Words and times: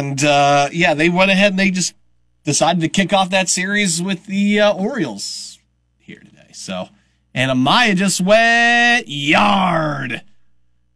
And 0.00 0.24
uh, 0.24 0.70
yeah, 0.72 0.94
they 0.94 1.10
went 1.10 1.30
ahead 1.30 1.52
and 1.52 1.58
they 1.58 1.70
just 1.70 1.94
decided 2.44 2.80
to 2.80 2.88
kick 2.88 3.12
off 3.12 3.28
that 3.30 3.50
series 3.50 4.00
with 4.02 4.24
the 4.24 4.58
uh, 4.58 4.72
Orioles 4.72 5.58
here 5.98 6.20
today. 6.20 6.48
So, 6.54 6.88
and 7.34 7.50
Amaya 7.50 7.94
just 7.94 8.18
went 8.18 9.08
yard. 9.08 10.22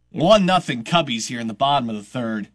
One 0.09 0.47
nothing 0.47 0.83
Cubbies 0.83 1.27
here 1.27 1.39
in 1.39 1.45
the 1.45 1.53
bottom 1.53 1.87
of 1.87 1.95
the 1.95 2.03
third. 2.03 2.49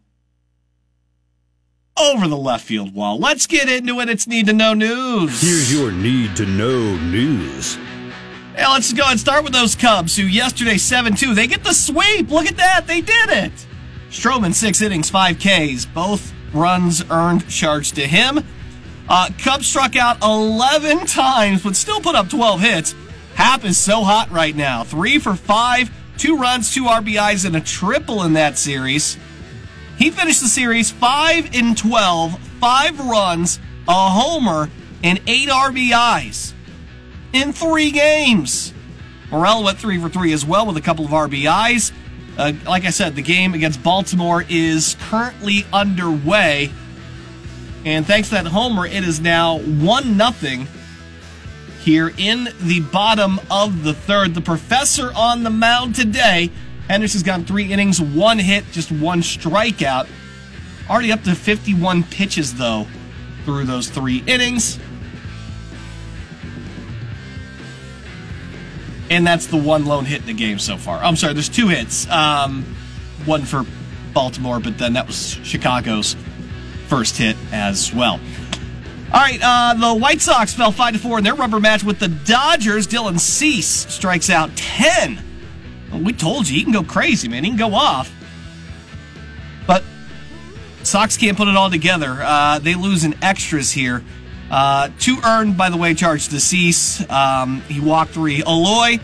Over 1.97 2.27
the 2.27 2.35
left 2.35 2.65
field 2.65 2.93
wall. 2.93 3.17
Let's 3.17 3.47
get 3.47 3.69
into 3.69 4.01
it. 4.01 4.09
It's 4.09 4.27
need 4.27 4.47
to 4.47 4.53
know 4.53 4.73
news. 4.73 5.41
Here's 5.41 5.73
your 5.73 5.93
need 5.93 6.35
to 6.35 6.45
know 6.45 6.97
news. 6.97 7.77
Yeah, 8.55 8.73
let's 8.73 8.91
go 8.91 9.03
and 9.07 9.17
start 9.17 9.45
with 9.45 9.53
those 9.53 9.73
Cubs 9.75 10.17
who 10.17 10.23
yesterday 10.23 10.77
7 10.77 11.15
2. 11.15 11.33
They 11.33 11.47
get 11.47 11.63
the 11.63 11.73
sweep. 11.73 12.29
Look 12.29 12.47
at 12.47 12.57
that. 12.57 12.87
They 12.87 12.99
did 12.99 13.29
it. 13.29 13.53
Stroman, 14.09 14.53
six 14.53 14.81
innings, 14.81 15.09
five 15.09 15.39
Ks, 15.39 15.85
both 15.85 16.33
runs 16.53 17.03
earned 17.09 17.47
charged 17.49 17.95
to 17.95 18.07
him. 18.07 18.43
Uh, 19.09 19.29
Cubs 19.39 19.67
struck 19.67 19.95
out 19.95 20.21
11 20.23 21.05
times, 21.05 21.63
but 21.63 21.75
still 21.75 21.99
put 21.99 22.15
up 22.15 22.29
12 22.29 22.61
hits. 22.61 22.95
Happ 23.35 23.65
is 23.65 23.77
so 23.77 24.03
hot 24.03 24.29
right 24.31 24.55
now. 24.55 24.83
Three 24.83 25.19
for 25.19 25.35
five, 25.35 25.91
two 26.17 26.37
runs, 26.37 26.73
two 26.73 26.85
RBIs, 26.85 27.45
and 27.45 27.55
a 27.55 27.61
triple 27.61 28.23
in 28.23 28.33
that 28.33 28.57
series. 28.57 29.17
He 29.97 30.11
finished 30.11 30.41
the 30.41 30.47
series 30.47 30.91
5 30.91 31.55
in 31.55 31.75
12, 31.75 32.39
five 32.59 32.99
runs, 32.99 33.59
a 33.87 34.09
homer, 34.09 34.69
and 35.03 35.21
eight 35.27 35.49
RBIs 35.49 36.53
in 37.33 37.53
three 37.53 37.91
games. 37.91 38.73
Morel 39.29 39.63
went 39.63 39.77
three 39.77 39.99
for 39.99 40.09
three 40.09 40.33
as 40.33 40.45
well 40.45 40.65
with 40.65 40.77
a 40.77 40.81
couple 40.81 41.05
of 41.05 41.11
RBIs. 41.11 41.91
Uh, 42.37 42.53
like 42.65 42.85
I 42.85 42.89
said, 42.89 43.15
the 43.15 43.21
game 43.21 43.53
against 43.53 43.83
Baltimore 43.83 44.43
is 44.47 44.95
currently 45.01 45.65
underway. 45.73 46.71
And 47.83 48.05
thanks 48.05 48.29
to 48.29 48.35
that 48.35 48.47
homer, 48.47 48.85
it 48.85 49.03
is 49.03 49.19
now 49.19 49.59
1 49.59 50.33
0 50.33 50.65
here 51.81 52.13
in 52.17 52.47
the 52.61 52.79
bottom 52.91 53.39
of 53.49 53.83
the 53.83 53.93
third. 53.93 54.35
The 54.35 54.41
professor 54.41 55.11
on 55.15 55.43
the 55.43 55.49
mound 55.49 55.95
today. 55.95 56.51
Henderson's 56.87 57.23
gone 57.23 57.45
three 57.45 57.71
innings, 57.71 58.01
one 58.01 58.37
hit, 58.37 58.65
just 58.71 58.91
one 58.91 59.21
strikeout. 59.21 60.07
Already 60.89 61.11
up 61.11 61.23
to 61.23 61.35
51 61.35 62.03
pitches, 62.03 62.55
though, 62.55 62.85
through 63.45 63.65
those 63.65 63.89
three 63.89 64.23
innings. 64.27 64.77
And 69.11 69.27
that's 69.27 69.47
the 69.47 69.57
one 69.57 69.85
lone 69.85 70.05
hit 70.05 70.21
in 70.21 70.27
the 70.27 70.33
game 70.33 70.57
so 70.57 70.77
far. 70.77 70.97
I'm 70.99 71.17
sorry, 71.17 71.33
there's 71.33 71.49
two 71.49 71.67
hits. 71.67 72.09
Um, 72.09 72.63
one 73.25 73.43
for 73.43 73.65
Baltimore, 74.13 74.61
but 74.61 74.77
then 74.77 74.93
that 74.93 75.05
was 75.05 75.37
Chicago's 75.43 76.15
first 76.87 77.17
hit 77.17 77.35
as 77.51 77.93
well. 77.93 78.21
All 79.13 79.19
right, 79.19 79.39
uh, 79.43 79.73
the 79.73 79.99
White 79.99 80.21
Sox 80.21 80.53
fell 80.53 80.71
five 80.71 80.93
to 80.93 80.99
four 80.99 81.17
in 81.17 81.25
their 81.25 81.35
rubber 81.35 81.59
match 81.59 81.83
with 81.83 81.99
the 81.99 82.07
Dodgers. 82.07 82.87
Dylan 82.87 83.19
Cease 83.19 83.67
strikes 83.93 84.29
out 84.29 84.55
ten. 84.55 85.21
Well, 85.91 86.01
we 86.01 86.13
told 86.13 86.47
you 86.47 86.55
he 86.55 86.63
can 86.63 86.71
go 86.71 86.83
crazy, 86.83 87.27
man. 87.27 87.43
He 87.43 87.49
can 87.49 87.59
go 87.59 87.73
off, 87.73 88.09
but 89.67 89.83
Sox 90.83 91.17
can't 91.17 91.35
put 91.35 91.49
it 91.49 91.57
all 91.57 91.69
together. 91.69 92.17
Uh, 92.21 92.59
they 92.59 92.75
lose 92.75 93.03
in 93.03 93.21
extras 93.21 93.73
here. 93.73 94.05
Uh, 94.51 94.89
two 94.99 95.17
earned, 95.23 95.55
by 95.57 95.69
the 95.69 95.77
way, 95.77 95.93
charged 95.93 96.31
to. 96.31 97.05
Um, 97.09 97.61
he 97.61 97.79
walked 97.79 98.11
three. 98.11 98.43
Eloy, 98.43 98.99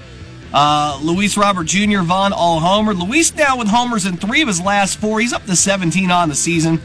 uh, 0.53 0.99
Luis 1.01 1.37
Robert 1.37 1.63
Jr., 1.63 2.01
Vaughn, 2.01 2.33
all 2.33 2.59
homer. 2.59 2.93
Luis 2.93 3.33
now 3.33 3.57
with 3.57 3.69
homers 3.69 4.05
in 4.05 4.17
three 4.17 4.41
of 4.41 4.49
his 4.49 4.59
last 4.59 4.99
four. 4.99 5.21
He's 5.21 5.31
up 5.31 5.45
to 5.45 5.55
17 5.55 6.11
on 6.11 6.27
the 6.27 6.35
season. 6.35 6.81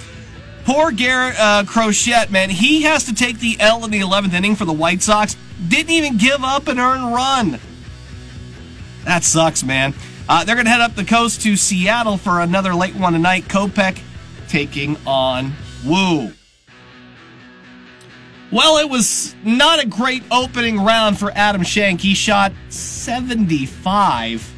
Poor 0.64 0.92
Garrett 0.92 1.34
uh, 1.40 1.64
Crochet, 1.66 2.26
man. 2.30 2.50
He 2.50 2.82
has 2.82 3.04
to 3.06 3.14
take 3.14 3.40
the 3.40 3.56
L 3.58 3.84
in 3.84 3.90
the 3.90 4.00
11th 4.00 4.32
inning 4.32 4.54
for 4.54 4.64
the 4.64 4.72
White 4.72 5.02
Sox. 5.02 5.36
Didn't 5.66 5.90
even 5.90 6.16
give 6.16 6.44
up 6.44 6.68
an 6.68 6.78
earned 6.78 7.12
run. 7.12 7.58
That 9.04 9.24
sucks, 9.24 9.64
man. 9.64 9.92
Uh, 10.28 10.44
they're 10.44 10.54
going 10.54 10.66
to 10.66 10.70
head 10.70 10.80
up 10.80 10.94
the 10.94 11.04
coast 11.04 11.42
to 11.42 11.56
Seattle 11.56 12.16
for 12.16 12.40
another 12.40 12.76
late 12.76 12.94
one 12.94 13.12
tonight. 13.12 13.44
Kopech 13.44 14.00
taking 14.48 14.96
on 15.04 15.52
Woo. 15.84 16.32
Well, 18.52 18.76
it 18.76 18.90
was 18.90 19.34
not 19.42 19.82
a 19.82 19.86
great 19.86 20.22
opening 20.30 20.78
round 20.78 21.18
for 21.18 21.32
Adam 21.34 21.62
Schenk. 21.62 22.02
He 22.02 22.14
shot 22.14 22.52
75. 22.68 24.52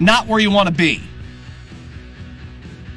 Not 0.00 0.26
where 0.26 0.40
you 0.40 0.50
want 0.50 0.68
to 0.68 0.74
be. 0.74 1.02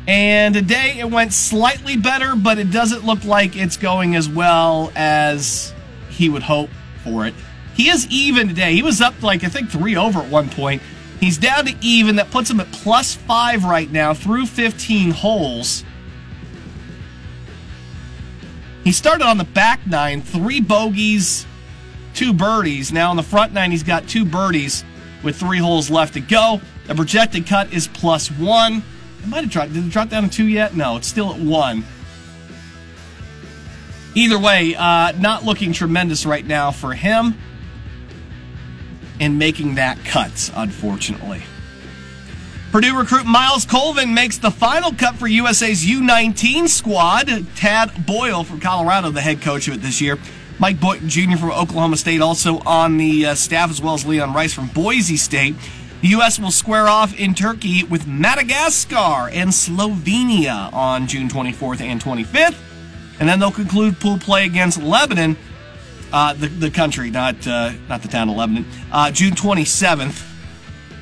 And 0.08 0.56
today 0.56 1.00
it 1.00 1.12
went 1.12 1.34
slightly 1.34 1.98
better, 1.98 2.34
but 2.38 2.60
it 2.60 2.72
doesn't 2.72 3.04
look 3.04 3.26
like 3.26 3.58
it's 3.58 3.76
going 3.76 4.16
as 4.16 4.30
well 4.30 4.94
as 4.96 5.74
he 6.10 6.30
would 6.30 6.44
hope 6.44 6.70
for 7.04 7.28
it. 7.28 7.34
He 7.76 7.90
is 7.90 8.08
even 8.08 8.48
today. 8.48 8.74
He 8.74 8.84
was 8.84 9.02
up 9.02 9.22
like, 9.22 9.44
I 9.44 9.50
think, 9.50 9.70
three 9.70 9.98
over 9.98 10.20
at 10.20 10.32
one 10.32 10.50
point. 10.50 10.82
He's 11.20 11.38
down 11.38 11.66
to 11.66 11.76
even. 11.82 12.16
That 12.16 12.32
puts 12.32 12.50
him 12.50 12.62
at 12.62 12.72
plus 12.72 13.16
five 13.16 13.66
right 13.66 13.92
now 13.92 14.14
through 14.14 14.46
15 14.46 15.12
holes. 15.12 15.84
He 18.88 18.94
started 18.94 19.26
on 19.26 19.38
the 19.38 19.44
back 19.44 19.86
nine, 19.86 20.22
three 20.22 20.62
bogeys, 20.62 21.46
two 22.14 22.32
birdies. 22.32 22.90
Now 22.90 23.10
on 23.10 23.18
the 23.18 23.22
front 23.22 23.52
nine, 23.52 23.70
he's 23.70 23.84
got 23.84 24.08
two 24.08 24.24
birdies 24.24 24.86
with 25.24 25.36
three 25.36 25.58
holes 25.58 25.90
left 25.90 26.14
to 26.14 26.22
go. 26.22 26.62
The 26.86 26.96
projected 26.96 27.46
cut 27.46 27.74
is 27.74 27.90
plus 27.90 28.32
one. 28.32 28.82
It 29.22 29.28
might 29.28 29.42
have 29.42 29.50
dropped. 29.50 29.74
Did 29.74 29.88
it 29.88 29.90
drop 29.90 30.08
down 30.08 30.24
to 30.24 30.30
two 30.30 30.48
yet? 30.48 30.74
No, 30.74 30.96
it's 30.96 31.06
still 31.06 31.34
at 31.34 31.38
one. 31.38 31.84
Either 34.16 34.40
way, 34.40 34.74
uh, 34.74 35.12
not 35.20 35.44
looking 35.44 35.74
tremendous 35.74 36.26
right 36.26 36.46
now 36.46 36.72
for 36.72 36.94
him 36.94 37.38
in 39.20 39.38
making 39.38 39.76
that 39.76 40.02
cut, 40.06 40.50
unfortunately. 40.56 41.44
Purdue 42.78 42.96
recruit 42.96 43.26
Myles 43.26 43.66
Colvin 43.66 44.14
makes 44.14 44.38
the 44.38 44.52
final 44.52 44.92
cut 44.92 45.16
for 45.16 45.26
USA's 45.26 45.84
U19 45.84 46.68
squad. 46.68 47.28
Tad 47.56 48.06
Boyle 48.06 48.44
from 48.44 48.60
Colorado, 48.60 49.10
the 49.10 49.20
head 49.20 49.42
coach 49.42 49.68
of 49.68 49.74
it 49.74 49.82
this 49.82 50.00
year. 50.00 50.20
Mike 50.60 50.80
Boynton 50.80 51.10
Jr. 51.10 51.38
from 51.38 51.50
Oklahoma 51.50 51.98
State, 51.98 52.22
also 52.22 52.60
on 52.68 52.98
the 52.98 53.26
uh, 53.26 53.34
staff, 53.34 53.72
as 53.72 53.82
well 53.82 53.96
as 53.96 54.06
Leon 54.06 54.32
Rice 54.32 54.54
from 54.54 54.68
Boise 54.68 55.18
State. 55.18 55.56
The 56.02 56.10
U.S. 56.10 56.38
will 56.38 56.52
square 56.52 56.88
off 56.88 57.20
in 57.20 57.34
Turkey 57.34 57.84
with 57.84 58.06
Madagascar 58.06 59.28
and 59.34 59.50
Slovenia 59.50 60.72
on 60.72 61.08
June 61.08 61.30
24th 61.30 61.82
and 61.82 62.00
25th. 62.00 62.60
And 63.20 63.28
then 63.28 63.40
they'll 63.40 63.50
conclude 63.50 64.00
pool 64.00 64.20
play 64.20 64.46
against 64.46 64.80
Lebanon, 64.80 65.36
uh, 66.14 66.34
the, 66.34 66.46
the 66.46 66.70
country, 66.70 67.10
not, 67.10 67.48
uh, 67.48 67.72
not 67.90 68.04
the 68.04 68.08
town 68.08 68.30
of 68.30 68.38
Lebanon, 68.38 68.68
uh, 68.92 69.10
June 69.10 69.34
27th. 69.34 70.24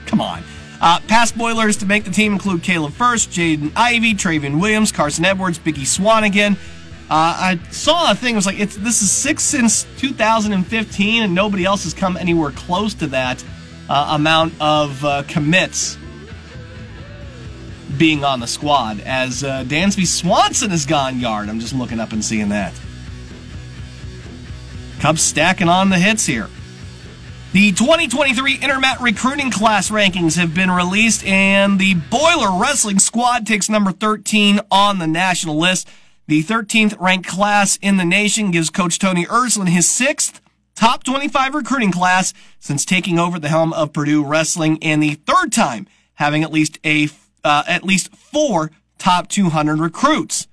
Come 0.05 0.21
on. 0.21 0.41
Uh, 0.85 0.99
past 1.07 1.35
Boilers 1.35 1.77
to 1.77 1.87
make 1.87 2.03
the 2.03 2.11
team 2.11 2.31
include 2.31 2.61
Caleb 2.61 2.93
Furst, 2.93 3.31
Jaden 3.31 3.71
Ivey, 3.75 4.13
Trevion 4.13 4.61
Williams, 4.61 4.91
Carson 4.91 5.25
Edwards, 5.25 5.57
Biggie 5.57 5.77
Swanigan. 5.77 6.53
Uh, 7.09 7.09
I 7.09 7.59
saw 7.71 8.11
a 8.11 8.13
thing. 8.13 8.33
It 8.33 8.35
was 8.35 8.45
like 8.45 8.59
it's 8.59 8.75
this 8.75 9.01
is 9.01 9.11
six 9.11 9.41
since 9.41 9.87
2015, 9.97 11.23
and 11.23 11.33
nobody 11.33 11.65
else 11.65 11.85
has 11.85 11.95
come 11.95 12.15
anywhere 12.15 12.51
close 12.51 12.93
to 12.95 13.07
that 13.07 13.43
uh, 13.89 14.09
amount 14.11 14.53
of 14.61 15.03
uh, 15.03 15.23
commits 15.27 15.97
being 17.97 18.23
on 18.23 18.39
the 18.39 18.47
squad. 18.47 18.99
As 18.99 19.43
uh, 19.43 19.63
Dansby 19.63 20.05
Swanson 20.05 20.69
has 20.69 20.85
gone 20.85 21.19
yard. 21.19 21.49
I'm 21.49 21.59
just 21.59 21.73
looking 21.73 21.99
up 21.99 22.11
and 22.11 22.23
seeing 22.23 22.49
that. 22.49 22.79
Cubs 24.99 25.23
stacking 25.23 25.67
on 25.67 25.89
the 25.89 25.97
hits 25.97 26.27
here. 26.27 26.47
The 27.55 27.71
2023 27.71 28.57
Intermat 28.57 28.99
recruiting 28.99 29.49
class 29.49 29.89
rankings 29.89 30.35
have 30.35 30.53
been 30.53 30.69
released, 30.69 31.25
and 31.25 31.79
the 31.79 31.93
Boiler 31.93 32.59
Wrestling 32.59 32.99
Squad 32.99 33.47
takes 33.47 33.69
number 33.69 33.93
13 33.93 34.59
on 34.69 34.99
the 34.99 35.07
national 35.07 35.57
list. 35.57 35.87
The 36.27 36.43
13th 36.43 36.99
ranked 36.99 37.29
class 37.29 37.79
in 37.81 37.95
the 37.95 38.03
nation 38.03 38.51
gives 38.51 38.69
Coach 38.69 38.99
Tony 38.99 39.25
Ersland 39.25 39.69
his 39.69 39.89
sixth 39.89 40.41
top 40.75 41.05
25 41.05 41.55
recruiting 41.55 41.93
class 41.93 42.33
since 42.59 42.83
taking 42.83 43.17
over 43.17 43.39
the 43.39 43.47
helm 43.47 43.71
of 43.71 43.93
Purdue 43.93 44.25
Wrestling, 44.25 44.77
and 44.81 45.01
the 45.01 45.13
third 45.13 45.53
time 45.53 45.87
having 46.15 46.43
at 46.43 46.51
least 46.51 46.77
a 46.83 47.07
uh, 47.45 47.63
at 47.69 47.85
least 47.85 48.13
four 48.13 48.69
top 48.97 49.29
200 49.29 49.79
recruits. 49.79 50.49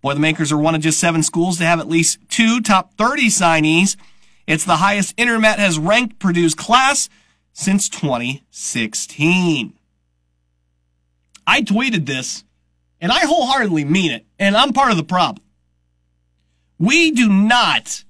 Boilermakers 0.00 0.50
are 0.52 0.56
one 0.56 0.74
of 0.74 0.80
just 0.80 0.98
seven 0.98 1.22
schools 1.22 1.58
to 1.58 1.66
have 1.66 1.80
at 1.80 1.86
least 1.86 2.18
two 2.30 2.62
top 2.62 2.94
30 2.94 3.26
signees. 3.26 3.96
It's 4.46 4.64
the 4.64 4.76
highest 4.76 5.16
Intermat 5.16 5.56
has 5.56 5.78
ranked 5.78 6.18
Purdue's 6.18 6.54
class 6.54 7.08
since 7.52 7.88
2016. 7.88 9.72
I 11.46 11.62
tweeted 11.62 12.06
this, 12.06 12.44
and 13.00 13.10
I 13.10 13.20
wholeheartedly 13.20 13.84
mean 13.84 14.12
it, 14.12 14.24
and 14.38 14.56
I'm 14.56 14.72
part 14.72 14.90
of 14.90 14.96
the 14.96 15.04
problem. 15.04 15.44
We 16.78 17.10
do 17.10 17.28
not 17.28 18.04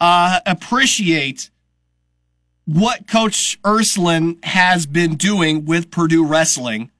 uh, 0.00 0.40
appreciate 0.46 1.50
what 2.64 3.06
Coach 3.06 3.58
Ersland 3.62 4.44
has 4.44 4.86
been 4.86 5.16
doing 5.16 5.64
with 5.64 5.90
Purdue 5.90 6.26
wrestling. 6.26 6.90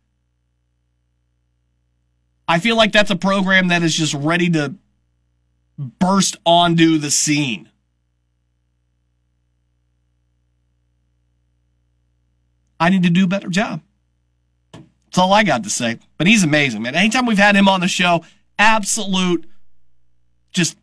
I 2.46 2.58
feel 2.58 2.76
like 2.76 2.93
that's 2.93 3.11
a 3.11 3.17
program 3.17 3.69
that 3.69 3.82
is 3.82 3.94
just 3.94 4.14
ready 4.14 4.49
to 4.50 4.75
burst 5.79 6.37
onto 6.44 6.99
the 6.99 7.11
scene. 7.11 7.69
I 12.81 12.91
need 12.91 13.03
to 13.03 13.11
do 13.11 13.25
a 13.25 13.29
better 13.29 13.49
job. 13.49 13.83
That's 14.73 15.19
all 15.19 15.33
I 15.33 15.43
got 15.43 15.65
to 15.65 15.71
say. 15.71 15.99
But 16.17 16.27
he's 16.27 16.45
amazing, 16.45 16.83
man. 16.83 16.95
Anytime 16.95 17.27
we've 17.27 17.39
had 17.39 17.57
him 17.57 17.69
on 17.69 17.81
the 17.81 17.89
show, 17.89 18.25
absolute 18.59 19.47
just 20.53 20.77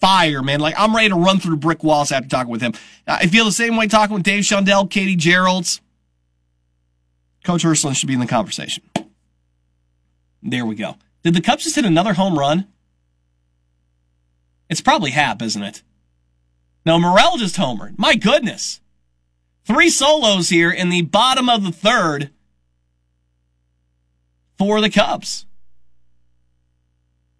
fire, 0.00 0.42
man. 0.42 0.60
Like 0.60 0.74
I'm 0.76 0.94
ready 0.94 1.08
to 1.08 1.14
run 1.14 1.38
through 1.38 1.56
brick 1.56 1.82
walls 1.82 2.12
after 2.12 2.28
talking 2.28 2.50
with 2.50 2.60
him. 2.60 2.72
Uh, 3.06 3.18
I 3.20 3.26
feel 3.26 3.44
the 3.44 3.52
same 3.52 3.76
way 3.76 3.86
talking 3.86 4.14
with 4.14 4.22
Dave 4.22 4.44
Shondell, 4.44 4.90
Katie 4.90 5.16
Gearlds. 5.16 5.80
Coach 7.44 7.64
Ersland 7.64 7.96
should 7.96 8.06
be 8.06 8.14
in 8.14 8.20
the 8.20 8.26
conversation. 8.26 8.82
There 10.42 10.66
we 10.66 10.74
go. 10.74 10.96
Did 11.22 11.34
the 11.34 11.40
Cubs 11.40 11.64
just 11.64 11.76
hit 11.76 11.84
another 11.84 12.14
home 12.14 12.38
run? 12.38 12.66
It's 14.68 14.80
probably 14.80 15.10
Happ, 15.10 15.40
isn't 15.42 15.62
it? 15.62 15.82
No, 16.84 16.98
Morel 16.98 17.38
just 17.38 17.56
homered. 17.56 17.98
My 17.98 18.14
goodness. 18.14 18.80
Three 19.64 19.88
solos 19.88 20.50
here 20.50 20.70
in 20.70 20.90
the 20.90 21.02
bottom 21.02 21.48
of 21.48 21.64
the 21.64 21.72
third 21.72 22.30
for 24.58 24.80
the 24.80 24.90
Cubs. 24.90 25.46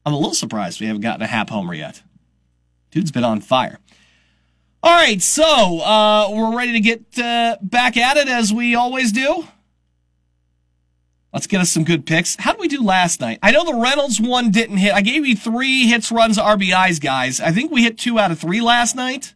I'm 0.06 0.12
a 0.12 0.16
little 0.16 0.34
surprised 0.34 0.80
we 0.80 0.86
haven't 0.86 1.02
gotten 1.02 1.22
a 1.22 1.26
Happ 1.26 1.50
homer 1.50 1.74
yet. 1.74 2.02
Dude's 2.90 3.10
been 3.10 3.24
on 3.24 3.40
fire. 3.40 3.78
All 4.82 4.92
right, 4.92 5.20
so 5.20 5.80
uh, 5.80 6.28
we're 6.30 6.56
ready 6.56 6.72
to 6.72 6.80
get 6.80 7.18
uh, 7.18 7.56
back 7.62 7.96
at 7.96 8.16
it 8.16 8.28
as 8.28 8.52
we 8.52 8.74
always 8.74 9.12
do. 9.12 9.48
Let's 11.32 11.46
get 11.46 11.60
us 11.60 11.70
some 11.70 11.84
good 11.84 12.06
picks. 12.06 12.36
How 12.36 12.52
did 12.52 12.60
we 12.60 12.68
do 12.68 12.82
last 12.82 13.20
night? 13.20 13.38
I 13.42 13.50
know 13.50 13.64
the 13.64 13.74
Reynolds 13.74 14.20
one 14.20 14.50
didn't 14.50 14.76
hit. 14.76 14.92
I 14.94 15.00
gave 15.00 15.26
you 15.26 15.34
three 15.34 15.88
hits, 15.88 16.12
runs, 16.12 16.38
RBIs, 16.38 17.00
guys. 17.00 17.40
I 17.40 17.50
think 17.50 17.72
we 17.72 17.82
hit 17.82 17.98
two 17.98 18.18
out 18.18 18.30
of 18.30 18.38
three 18.38 18.60
last 18.60 18.94
night. 18.94 19.34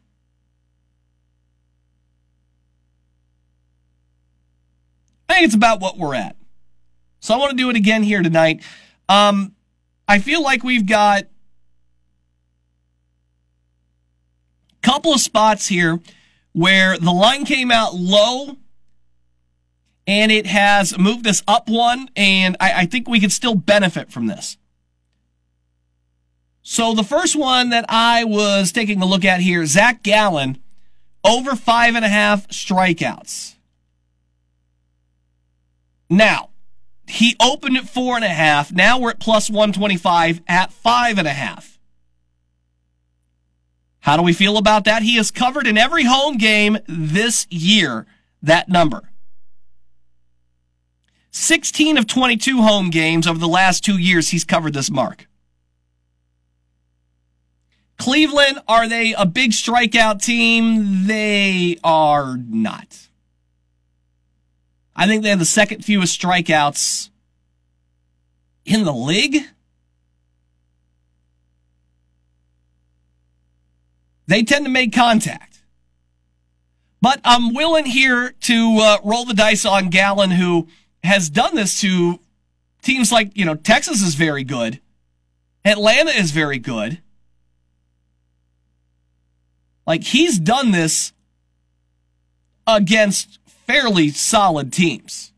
I 5.28 5.34
think 5.34 5.46
it's 5.46 5.54
about 5.54 5.80
what 5.80 5.98
we're 5.98 6.14
at. 6.14 6.36
So 7.20 7.34
I 7.34 7.36
want 7.36 7.50
to 7.50 7.56
do 7.56 7.68
it 7.70 7.76
again 7.76 8.02
here 8.02 8.22
tonight. 8.22 8.62
Um, 9.08 9.54
I 10.06 10.18
feel 10.20 10.42
like 10.42 10.62
we've 10.62 10.86
got 10.86 11.24
a 11.24 11.26
couple 14.82 15.12
of 15.12 15.20
spots 15.20 15.68
here 15.68 16.00
where 16.52 16.96
the 16.98 17.12
line 17.12 17.44
came 17.44 17.70
out 17.70 17.94
low 17.94 18.56
and 20.06 20.32
it 20.32 20.46
has 20.46 20.96
moved 20.96 21.26
us 21.26 21.42
up 21.46 21.68
one, 21.68 22.08
and 22.16 22.56
I, 22.60 22.72
I 22.72 22.86
think 22.86 23.06
we 23.06 23.20
could 23.20 23.30
still 23.30 23.54
benefit 23.54 24.10
from 24.10 24.26
this. 24.26 24.56
So 26.62 26.94
the 26.94 27.04
first 27.04 27.36
one 27.36 27.68
that 27.70 27.84
I 27.90 28.24
was 28.24 28.72
taking 28.72 29.02
a 29.02 29.06
look 29.06 29.26
at 29.26 29.40
here, 29.40 29.66
Zach 29.66 30.02
Gallen, 30.02 30.58
over 31.22 31.54
five 31.54 31.94
and 31.94 32.06
a 32.06 32.08
half 32.08 32.48
strikeouts. 32.48 33.56
Now, 36.10 36.50
he 37.06 37.36
opened 37.40 37.76
at 37.76 37.88
four 37.88 38.16
and 38.16 38.24
a 38.24 38.28
half. 38.28 38.72
Now 38.72 38.98
we're 38.98 39.10
at 39.10 39.20
plus 39.20 39.48
125 39.48 40.42
at 40.46 40.72
five 40.72 41.18
and 41.18 41.26
a 41.26 41.32
half. 41.32 41.78
How 44.00 44.16
do 44.16 44.22
we 44.22 44.32
feel 44.32 44.56
about 44.56 44.84
that? 44.84 45.02
He 45.02 45.16
has 45.16 45.30
covered 45.30 45.66
in 45.66 45.76
every 45.76 46.04
home 46.04 46.36
game 46.36 46.78
this 46.86 47.46
year 47.50 48.06
that 48.42 48.68
number. 48.68 49.10
16 51.30 51.98
of 51.98 52.06
22 52.06 52.62
home 52.62 52.90
games 52.90 53.26
over 53.26 53.38
the 53.38 53.48
last 53.48 53.84
two 53.84 53.98
years, 53.98 54.30
he's 54.30 54.44
covered 54.44 54.72
this 54.74 54.90
mark. 54.90 55.26
Cleveland, 57.98 58.60
are 58.68 58.88
they 58.88 59.12
a 59.12 59.26
big 59.26 59.50
strikeout 59.50 60.22
team? 60.22 61.06
They 61.06 61.78
are 61.82 62.36
not. 62.36 63.07
I 64.98 65.06
think 65.06 65.22
they 65.22 65.28
have 65.28 65.38
the 65.38 65.44
second 65.44 65.84
fewest 65.84 66.20
strikeouts 66.20 67.10
in 68.64 68.82
the 68.82 68.92
league. 68.92 69.44
They 74.26 74.42
tend 74.42 74.64
to 74.64 74.70
make 74.70 74.92
contact. 74.92 75.60
But 77.00 77.20
I'm 77.24 77.54
willing 77.54 77.86
here 77.86 78.34
to 78.40 78.78
uh, 78.80 78.98
roll 79.04 79.24
the 79.24 79.34
dice 79.34 79.64
on 79.64 79.88
Gallen, 79.88 80.32
who 80.32 80.66
has 81.04 81.30
done 81.30 81.54
this 81.54 81.80
to 81.82 82.18
teams 82.82 83.12
like, 83.12 83.30
you 83.36 83.44
know, 83.44 83.54
Texas 83.54 84.02
is 84.02 84.16
very 84.16 84.42
good. 84.42 84.80
Atlanta 85.64 86.10
is 86.10 86.32
very 86.32 86.58
good. 86.58 87.00
Like 89.86 90.02
he's 90.02 90.40
done 90.40 90.72
this 90.72 91.12
against 92.66 93.37
fairly 93.68 94.08
solid 94.08 94.72
teams. 94.72 95.32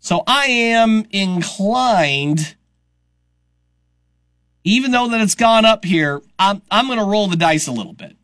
So 0.00 0.22
I 0.26 0.46
am 0.46 1.06
inclined, 1.10 2.56
even 4.62 4.90
though 4.90 5.08
that 5.08 5.20
it's 5.20 5.34
gone 5.34 5.64
up 5.64 5.84
here, 5.84 6.20
I'm, 6.38 6.60
I'm 6.70 6.86
going 6.86 6.98
to 6.98 7.04
roll 7.04 7.28
the 7.28 7.36
dice 7.36 7.66
a 7.66 7.72
little 7.72 7.92
bit. 7.92 8.16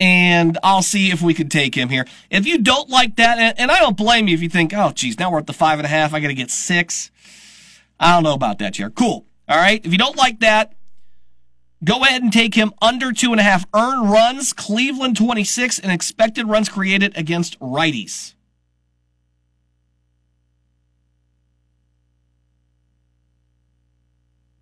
And 0.00 0.58
I'll 0.62 0.82
see 0.82 1.10
if 1.10 1.22
we 1.22 1.34
can 1.34 1.48
take 1.48 1.74
him 1.74 1.88
here. 1.88 2.06
If 2.30 2.46
you 2.46 2.58
don't 2.58 2.90
like 2.90 3.16
that, 3.16 3.38
and, 3.38 3.58
and 3.58 3.70
I 3.70 3.78
don't 3.78 3.96
blame 3.96 4.28
you 4.28 4.34
if 4.34 4.42
you 4.42 4.48
think, 4.48 4.74
oh, 4.74 4.90
geez, 4.90 5.18
now 5.18 5.30
we're 5.30 5.38
at 5.38 5.46
the 5.46 5.52
five 5.52 5.78
and 5.78 5.86
a 5.86 5.88
half. 5.88 6.12
I 6.12 6.20
got 6.20 6.28
to 6.28 6.34
get 6.34 6.50
six. 6.50 7.10
I 7.98 8.14
don't 8.14 8.24
know 8.24 8.34
about 8.34 8.58
that, 8.58 8.74
Jared. 8.74 8.96
Cool. 8.96 9.24
All 9.48 9.56
right. 9.56 9.84
If 9.84 9.92
you 9.92 9.98
don't 9.98 10.16
like 10.16 10.40
that, 10.40 10.74
Go 11.84 12.02
ahead 12.02 12.22
and 12.22 12.32
take 12.32 12.54
him 12.54 12.72
under 12.80 13.12
two 13.12 13.32
and 13.32 13.40
a 13.40 13.42
half 13.42 13.66
earned 13.74 14.10
runs. 14.10 14.52
Cleveland 14.52 15.16
26 15.16 15.78
and 15.78 15.92
expected 15.92 16.46
runs 16.48 16.68
created 16.68 17.16
against 17.16 17.58
righties. 17.60 18.34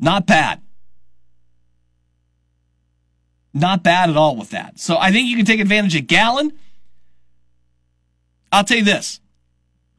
Not 0.00 0.26
bad. 0.26 0.60
Not 3.54 3.84
bad 3.84 4.10
at 4.10 4.16
all 4.16 4.36
with 4.36 4.50
that. 4.50 4.80
So 4.80 4.96
I 4.96 5.12
think 5.12 5.28
you 5.28 5.36
can 5.36 5.44
take 5.44 5.60
advantage 5.60 5.94
of 5.94 6.08
Gallen. 6.08 6.52
I'll 8.50 8.64
tell 8.64 8.78
you 8.78 8.84
this. 8.84 9.20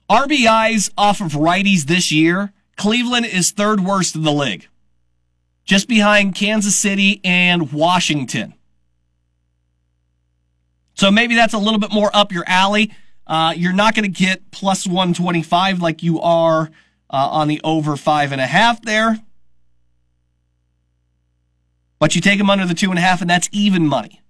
RBIs 0.10 0.92
off 0.98 1.22
of 1.22 1.34
righties 1.34 1.84
this 1.84 2.12
year, 2.12 2.52
Cleveland 2.76 3.28
is 3.28 3.52
third 3.52 3.80
worst 3.80 4.16
in 4.16 4.24
the 4.24 4.34
league 4.34 4.68
just 5.66 5.88
behind 5.88 6.36
Kansas 6.36 6.76
City 6.76 7.22
and 7.24 7.72
Washington. 7.72 8.54
So 10.96 11.12
maybe 11.12 11.36
that's 11.36 11.54
a 11.54 11.58
little 11.58 11.80
bit 11.80 11.92
more 11.92 12.12
up 12.14 12.32
your 12.32 12.44
alley. 12.48 12.92
Uh, 13.26 13.54
you're 13.56 13.74
not 13.74 13.96
going 13.96 14.12
to 14.12 14.24
get 14.24 14.52
plus 14.52 14.86
125 14.86 15.82
like 15.82 16.04
you 16.04 16.20
are 16.22 16.70
uh, 17.10 17.30
on 17.30 17.48
the 17.48 17.62
over 17.64 17.96
five 17.96 18.32
and 18.32 18.42
a 18.42 18.46
half 18.46 18.82
there. 18.82 19.20
But 22.00 22.16
you 22.16 22.22
take 22.22 22.38
them 22.38 22.50
under 22.50 22.66
the 22.66 22.74
two 22.74 22.90
and 22.90 23.00
a 23.00 23.02
half, 23.02 23.22
and 23.22 23.30
that's 23.30 23.48
even 23.54 23.88
money. 23.88 24.23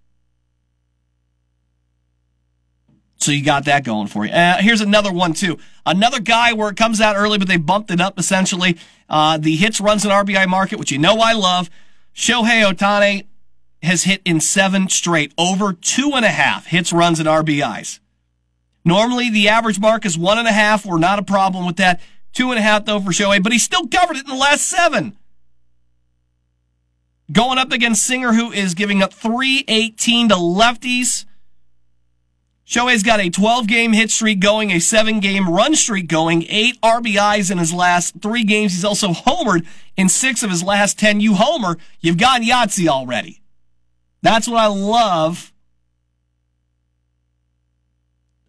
So 3.23 3.31
you 3.31 3.41
got 3.41 3.65
that 3.65 3.85
going 3.85 4.07
for 4.07 4.25
you. 4.25 4.33
Uh, 4.33 4.57
here's 4.57 4.81
another 4.81 5.11
one 5.11 5.33
too. 5.33 5.57
Another 5.85 6.19
guy 6.19 6.51
where 6.51 6.69
it 6.69 6.75
comes 6.75 6.99
out 6.99 7.15
early, 7.15 7.37
but 7.37 7.47
they 7.47 7.55
bumped 7.55 7.89
it 7.89 8.01
up 8.01 8.19
essentially. 8.19 8.77
Uh, 9.09 9.37
the 9.37 9.55
hits, 9.55 9.79
runs, 9.79 10.03
and 10.03 10.11
RBI 10.11 10.47
market, 10.47 10.77
which 10.77 10.91
you 10.91 10.97
know 10.97 11.19
I 11.19 11.31
love. 11.31 11.69
Shohei 12.13 12.69
Ohtani 12.69 13.25
has 13.81 14.03
hit 14.03 14.21
in 14.25 14.41
seven 14.41 14.89
straight, 14.89 15.33
over 15.37 15.71
two 15.71 16.11
and 16.15 16.25
a 16.25 16.29
half 16.29 16.67
hits, 16.67 16.91
runs, 16.91 17.19
and 17.19 17.27
RBIs. 17.29 17.99
Normally, 18.83 19.29
the 19.29 19.47
average 19.47 19.79
mark 19.79 20.05
is 20.05 20.17
one 20.17 20.37
and 20.37 20.47
a 20.47 20.51
half. 20.51 20.85
We're 20.85 20.99
not 20.99 21.19
a 21.19 21.23
problem 21.23 21.65
with 21.65 21.77
that. 21.77 22.01
Two 22.33 22.49
and 22.49 22.59
a 22.59 22.61
half, 22.61 22.85
though, 22.85 22.99
for 22.99 23.11
Shohei, 23.11 23.41
but 23.41 23.53
he 23.53 23.59
still 23.59 23.87
covered 23.87 24.17
it 24.17 24.25
in 24.25 24.29
the 24.29 24.35
last 24.35 24.67
seven. 24.67 25.15
Going 27.31 27.57
up 27.57 27.71
against 27.71 28.05
Singer, 28.05 28.33
who 28.33 28.51
is 28.51 28.73
giving 28.73 29.01
up 29.01 29.13
318 29.13 30.29
to 30.29 30.35
lefties. 30.35 31.25
Shohei's 32.65 33.03
got 33.03 33.19
a 33.19 33.29
12 33.29 33.67
game 33.67 33.93
hit 33.93 34.09
streak 34.09 34.39
going, 34.39 34.71
a 34.71 34.79
seven 34.79 35.19
game 35.19 35.49
run 35.49 35.75
streak 35.75 36.07
going, 36.07 36.45
eight 36.47 36.79
RBIs 36.81 37.51
in 37.51 37.57
his 37.57 37.73
last 37.73 38.15
three 38.21 38.43
games. 38.43 38.73
He's 38.73 38.85
also 38.85 39.09
homered 39.09 39.65
in 39.97 40.07
six 40.07 40.43
of 40.43 40.49
his 40.49 40.63
last 40.63 40.97
10. 40.97 41.19
You 41.19 41.35
homer, 41.35 41.77
you've 41.99 42.17
gotten 42.17 42.47
Yahtzee 42.47 42.87
already. 42.87 43.41
That's 44.21 44.47
what 44.47 44.57
I 44.57 44.67
love 44.67 45.51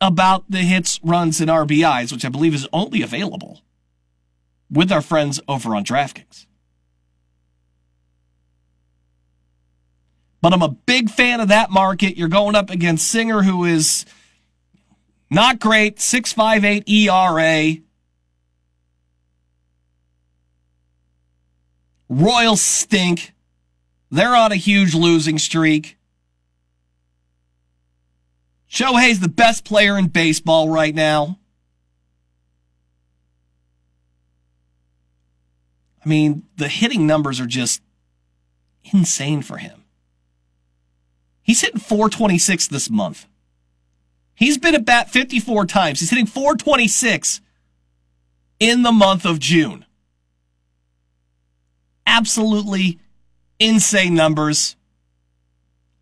about 0.00 0.44
the 0.48 0.58
hits, 0.58 1.00
runs, 1.02 1.40
and 1.40 1.50
RBIs, 1.50 2.12
which 2.12 2.24
I 2.24 2.28
believe 2.28 2.54
is 2.54 2.68
only 2.72 3.02
available 3.02 3.62
with 4.70 4.92
our 4.92 5.02
friends 5.02 5.40
over 5.48 5.74
on 5.74 5.84
DraftKings. 5.84 6.46
But 10.44 10.52
I'm 10.52 10.60
a 10.60 10.68
big 10.68 11.08
fan 11.08 11.40
of 11.40 11.48
that 11.48 11.70
market. 11.70 12.18
You're 12.18 12.28
going 12.28 12.54
up 12.54 12.68
against 12.68 13.08
Singer, 13.08 13.44
who 13.44 13.64
is 13.64 14.04
not 15.30 15.58
great, 15.58 15.98
658 15.98 16.86
ERA. 16.86 17.76
Royals 22.10 22.60
stink. 22.60 23.32
They're 24.10 24.36
on 24.36 24.52
a 24.52 24.56
huge 24.56 24.94
losing 24.94 25.38
streak. 25.38 25.96
Shohei's 28.70 29.20
the 29.20 29.30
best 29.30 29.64
player 29.64 29.96
in 29.96 30.08
baseball 30.08 30.68
right 30.68 30.94
now. 30.94 31.38
I 36.04 36.06
mean, 36.06 36.42
the 36.58 36.68
hitting 36.68 37.06
numbers 37.06 37.40
are 37.40 37.46
just 37.46 37.80
insane 38.92 39.40
for 39.40 39.56
him. 39.56 39.83
He's 41.44 41.60
hitting 41.60 41.78
426 41.78 42.68
this 42.68 42.90
month. 42.90 43.26
He's 44.34 44.58
been 44.58 44.74
at 44.74 44.84
bat 44.84 45.10
54 45.10 45.66
times. 45.66 46.00
He's 46.00 46.10
hitting 46.10 46.26
426 46.26 47.40
in 48.58 48.82
the 48.82 48.90
month 48.90 49.26
of 49.26 49.38
June. 49.38 49.84
Absolutely 52.06 52.98
insane 53.60 54.14
numbers. 54.14 54.74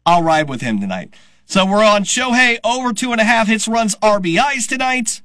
I'll 0.07 0.23
ride 0.23 0.49
with 0.49 0.61
him 0.61 0.81
tonight. 0.81 1.13
So 1.45 1.67
we're 1.67 1.85
on 1.85 2.05
Shohei 2.05 2.59
over 2.65 2.93
two 2.93 3.11
and 3.11 3.21
a 3.21 3.25
half 3.25 3.49
hits, 3.49 3.67
runs, 3.67 3.97
RBIs 3.97 4.69
tonight. 4.69 5.23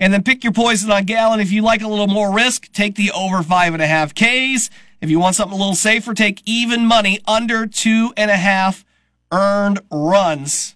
And 0.00 0.12
then 0.12 0.22
pick 0.22 0.44
your 0.44 0.52
poison 0.52 0.90
on 0.90 1.04
Gallen. 1.04 1.40
If 1.40 1.52
you 1.52 1.62
like 1.62 1.82
a 1.82 1.88
little 1.88 2.06
more 2.06 2.34
risk, 2.34 2.72
take 2.72 2.96
the 2.96 3.10
over 3.12 3.42
five 3.42 3.74
and 3.74 3.82
a 3.82 3.86
half 3.86 4.14
Ks. 4.14 4.70
If 5.00 5.10
you 5.10 5.20
want 5.20 5.36
something 5.36 5.54
a 5.56 5.60
little 5.60 5.74
safer, 5.74 6.14
take 6.14 6.42
even 6.46 6.86
money 6.86 7.20
under 7.26 7.66
two 7.66 8.12
and 8.16 8.30
a 8.30 8.36
half 8.36 8.84
earned 9.32 9.80
runs. 9.90 10.74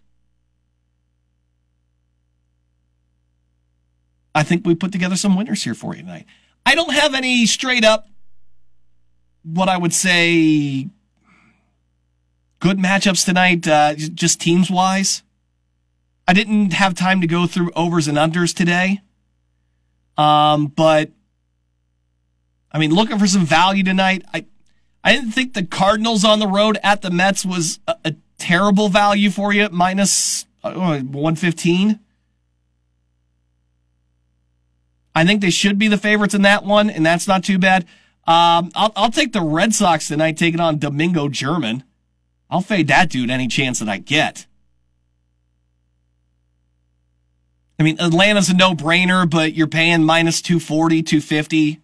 I 4.34 4.42
think 4.42 4.66
we 4.66 4.74
put 4.74 4.92
together 4.92 5.16
some 5.16 5.36
winners 5.36 5.64
here 5.64 5.74
for 5.74 5.94
you 5.94 6.02
tonight. 6.02 6.26
I 6.64 6.74
don't 6.74 6.92
have 6.92 7.14
any 7.14 7.46
straight 7.46 7.84
up, 7.84 8.08
what 9.42 9.68
I 9.68 9.76
would 9.76 9.92
say, 9.92 10.88
good 12.60 12.78
matchups 12.78 13.24
tonight, 13.24 13.66
uh, 13.66 13.94
just 13.94 14.40
teams 14.40 14.70
wise. 14.70 15.22
I 16.28 16.32
didn't 16.32 16.74
have 16.74 16.94
time 16.94 17.20
to 17.22 17.26
go 17.26 17.46
through 17.46 17.72
overs 17.74 18.06
and 18.06 18.16
unders 18.16 18.54
today. 18.54 19.00
Um, 20.16 20.68
but 20.68 21.10
I 22.70 22.78
mean, 22.78 22.92
looking 22.94 23.18
for 23.18 23.26
some 23.26 23.44
value 23.44 23.82
tonight. 23.82 24.22
I, 24.32 24.44
I 25.02 25.12
didn't 25.12 25.32
think 25.32 25.54
the 25.54 25.64
Cardinals 25.64 26.24
on 26.24 26.38
the 26.38 26.46
road 26.46 26.78
at 26.82 27.02
the 27.02 27.10
Mets 27.10 27.44
was 27.44 27.80
a, 27.88 27.96
a 28.04 28.14
terrible 28.40 28.88
value 28.88 29.30
for 29.30 29.52
you, 29.52 29.64
uh, 29.64 29.70
115. 29.70 32.00
I 35.14 35.24
think 35.24 35.40
they 35.40 35.50
should 35.50 35.78
be 35.78 35.88
the 35.88 35.98
favorites 35.98 36.34
in 36.34 36.42
that 36.42 36.64
one, 36.64 36.90
and 36.90 37.04
that's 37.04 37.28
not 37.28 37.44
too 37.44 37.58
bad. 37.58 37.84
Um, 38.26 38.70
I'll, 38.74 38.92
I'll 38.96 39.10
take 39.10 39.32
the 39.32 39.42
Red 39.42 39.74
Sox 39.74 40.08
tonight, 40.08 40.36
taking 40.36 40.60
on 40.60 40.78
Domingo 40.78 41.28
German. 41.28 41.84
I'll 42.48 42.60
fade 42.60 42.88
that 42.88 43.10
dude 43.10 43.30
any 43.30 43.48
chance 43.48 43.80
that 43.80 43.88
I 43.88 43.98
get. 43.98 44.46
I 47.78 47.82
mean, 47.82 47.98
Atlanta's 47.98 48.50
a 48.50 48.54
no 48.54 48.74
brainer, 48.74 49.28
but 49.28 49.54
you're 49.54 49.66
paying 49.66 50.04
minus 50.04 50.42
240, 50.42 51.02
250. 51.02 51.80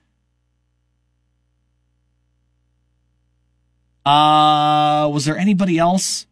Uh, 4.05 5.09
was 5.13 5.25
there 5.25 5.37
anybody 5.37 5.79
else? 5.79 6.27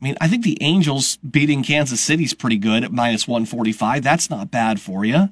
I 0.00 0.04
mean, 0.04 0.16
I 0.20 0.28
think 0.28 0.44
the 0.44 0.58
Angels 0.62 1.16
beating 1.18 1.62
Kansas 1.62 2.00
City's 2.00 2.34
pretty 2.34 2.58
good 2.58 2.84
at 2.84 2.92
minus 2.92 3.26
145. 3.26 4.02
That's 4.02 4.28
not 4.28 4.50
bad 4.50 4.80
for 4.80 5.04
you. 5.04 5.30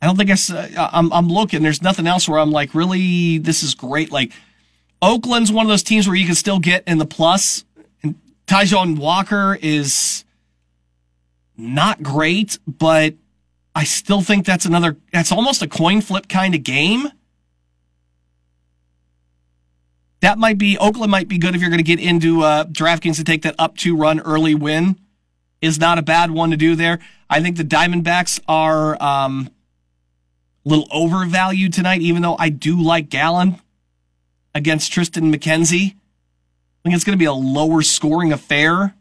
I 0.00 0.06
don't 0.06 0.16
think 0.16 0.30
I, 0.30 0.80
uh, 0.80 0.90
I'm, 0.92 1.12
I'm 1.12 1.28
looking. 1.28 1.62
There's 1.62 1.82
nothing 1.82 2.06
else 2.06 2.28
where 2.28 2.40
I'm 2.40 2.50
like, 2.50 2.74
really, 2.74 3.38
this 3.38 3.62
is 3.62 3.74
great. 3.74 4.10
Like, 4.10 4.32
Oakland's 5.00 5.50
one 5.52 5.66
of 5.66 5.70
those 5.70 5.82
teams 5.82 6.06
where 6.06 6.16
you 6.16 6.26
can 6.26 6.34
still 6.34 6.58
get 6.58 6.84
in 6.86 6.98
the 6.98 7.06
plus. 7.06 7.64
And 8.02 8.16
Taijuan 8.46 8.98
Walker 8.98 9.58
is 9.60 10.24
not 11.56 12.02
great, 12.02 12.58
but 12.66 13.14
I 13.74 13.84
still 13.84 14.22
think 14.22 14.44
that's 14.44 14.64
another, 14.64 14.96
that's 15.12 15.32
almost 15.32 15.62
a 15.62 15.68
coin 15.68 16.00
flip 16.00 16.28
kind 16.28 16.54
of 16.54 16.62
game. 16.62 17.08
That 20.22 20.38
might 20.38 20.56
be, 20.56 20.78
Oakland 20.78 21.10
might 21.10 21.28
be 21.28 21.36
good 21.36 21.54
if 21.54 21.60
you're 21.60 21.68
going 21.68 21.78
to 21.78 21.84
get 21.84 22.00
into 22.00 22.42
uh, 22.42 22.64
DraftKings 22.64 23.16
to 23.16 23.24
take 23.24 23.42
that 23.42 23.56
up 23.58 23.76
two 23.76 23.96
run 23.96 24.20
early 24.20 24.54
win. 24.54 24.96
Is 25.60 25.78
not 25.78 25.98
a 25.98 26.02
bad 26.02 26.32
one 26.32 26.50
to 26.50 26.56
do 26.56 26.74
there. 26.74 26.98
I 27.30 27.40
think 27.40 27.56
the 27.56 27.64
Diamondbacks 27.64 28.40
are 28.48 29.00
um, 29.00 29.48
a 30.64 30.68
little 30.68 30.88
overvalued 30.90 31.72
tonight, 31.72 32.00
even 32.00 32.22
though 32.22 32.36
I 32.36 32.48
do 32.48 32.82
like 32.82 33.10
Gallen 33.10 33.60
against 34.54 34.92
Triston 34.92 35.32
McKenzie. 35.32 35.94
I 35.94 36.82
think 36.82 36.96
it's 36.96 37.04
going 37.04 37.16
to 37.16 37.22
be 37.22 37.26
a 37.26 37.32
lower 37.32 37.82
scoring 37.82 38.32
affair. 38.32 38.94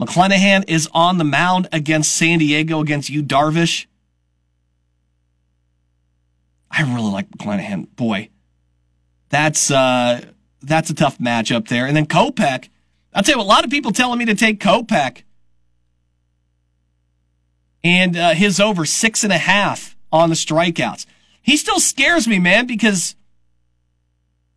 McClanahan 0.00 0.64
is 0.68 0.88
on 0.92 1.18
the 1.18 1.24
mound 1.24 1.68
against 1.72 2.14
San 2.14 2.38
Diego 2.38 2.80
against 2.80 3.10
Yu 3.10 3.22
Darvish. 3.22 3.86
I 6.70 6.82
really 6.82 7.10
like 7.10 7.28
McClanahan. 7.30 7.88
Boy, 7.96 8.30
that's 9.30 9.70
uh, 9.70 10.20
that's 10.62 10.90
a 10.90 10.94
tough 10.94 11.18
matchup 11.18 11.68
there. 11.68 11.86
And 11.86 11.96
then 11.96 12.06
Kopech, 12.06 12.68
I'll 13.14 13.22
tell 13.22 13.36
you, 13.36 13.42
a 13.42 13.44
lot 13.44 13.64
of 13.64 13.70
people 13.70 13.92
telling 13.92 14.18
me 14.18 14.26
to 14.26 14.34
take 14.34 14.60
Kopech, 14.60 15.22
and 17.82 18.16
uh, 18.16 18.30
his 18.30 18.60
over 18.60 18.84
six 18.84 19.24
and 19.24 19.32
a 19.32 19.38
half 19.38 19.96
on 20.12 20.28
the 20.28 20.34
strikeouts. 20.34 21.06
He 21.42 21.56
still 21.56 21.80
scares 21.80 22.28
me, 22.28 22.38
man, 22.38 22.66
because 22.66 23.14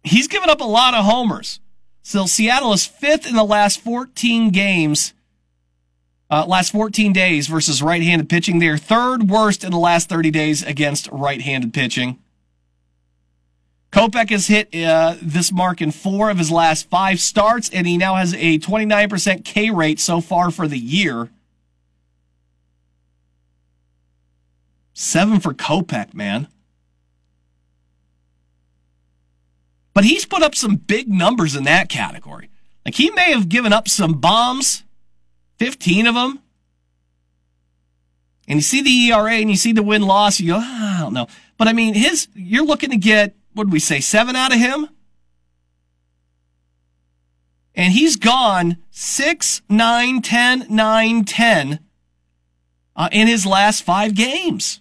he's 0.04 0.28
given 0.28 0.50
up 0.50 0.62
a 0.62 0.66
lot 0.66 0.94
of 0.94 1.06
homers. 1.06 1.60
So 2.02 2.26
Seattle 2.26 2.74
is 2.74 2.86
fifth 2.86 3.26
in 3.26 3.36
the 3.36 3.46
last 3.46 3.80
14 3.80 4.50
games, 4.50 5.14
uh, 6.30 6.46
last 6.46 6.72
14 6.72 7.14
days 7.14 7.48
versus 7.48 7.82
right-handed 7.82 8.28
pitching. 8.28 8.60
They're 8.60 8.78
third 8.78 9.30
worst 9.30 9.64
in 9.64 9.72
the 9.72 9.78
last 9.78 10.10
30 10.10 10.30
days 10.30 10.64
against 10.64 11.08
right-handed 11.12 11.74
pitching. 11.74 12.20
Kopech 13.94 14.32
has 14.32 14.48
hit 14.48 14.74
uh, 14.74 15.16
this 15.22 15.52
mark 15.52 15.80
in 15.80 15.92
four 15.92 16.32
of 16.32 16.40
his 16.40 16.50
last 16.50 16.90
five 16.90 17.20
starts, 17.20 17.70
and 17.70 17.86
he 17.86 17.96
now 17.96 18.16
has 18.16 18.34
a 18.34 18.58
29% 18.58 19.46
K 19.46 19.70
rate 19.70 20.00
so 20.00 20.20
far 20.20 20.50
for 20.50 20.68
the 20.68 20.80
year. 20.80 21.30
Seven 24.94 25.40
for 25.40 25.54
Kopech, 25.54 26.16
man. 26.16 26.48
But 29.94 30.06
he's 30.06 30.26
put 30.26 30.42
up 30.42 30.56
some 30.56 30.76
big 30.76 31.08
numbers 31.08 31.56
in 31.56 31.66
that 31.66 31.88
category. 31.88 32.50
Like 32.84 32.96
he 32.96 33.12
may 33.12 33.32
have 33.32 33.48
given 33.48 33.74
up 33.74 33.88
some 33.88 34.14
bombs, 34.14 34.84
15 35.60 36.08
of 36.08 36.16
them. 36.16 36.40
And 38.48 38.58
you 38.58 38.64
see 38.64 38.82
the 38.82 39.14
ERA 39.14 39.34
and 39.34 39.52
you 39.52 39.56
see 39.56 39.72
the 39.72 39.84
win 39.84 40.02
loss, 40.02 40.40
you 40.40 40.54
go, 40.54 40.60
ah, 40.60 40.98
I 40.98 41.02
don't 41.02 41.14
know. 41.14 41.28
But 41.60 41.68
I 41.68 41.74
mean, 41.74 41.94
his, 41.94 42.28
you're 42.34 42.66
looking 42.66 42.90
to 42.90 42.98
get, 42.98 43.36
what 43.54 43.66
did 43.66 43.74
we 43.74 43.80
say, 43.80 44.00
seven 44.00 44.36
out 44.36 44.54
of 44.54 44.60
him? 44.60 44.90
And 47.76 47.94
he's 47.94 48.16
gone 48.16 48.78
six, 48.92 49.62
nine, 49.68 50.22
ten, 50.22 50.66
nine, 50.70 51.26
ten 51.26 51.80
uh, 52.96 53.10
in 53.12 53.28
his 53.28 53.46
last 53.46 53.84
five 53.84 54.14
games. 54.14 54.80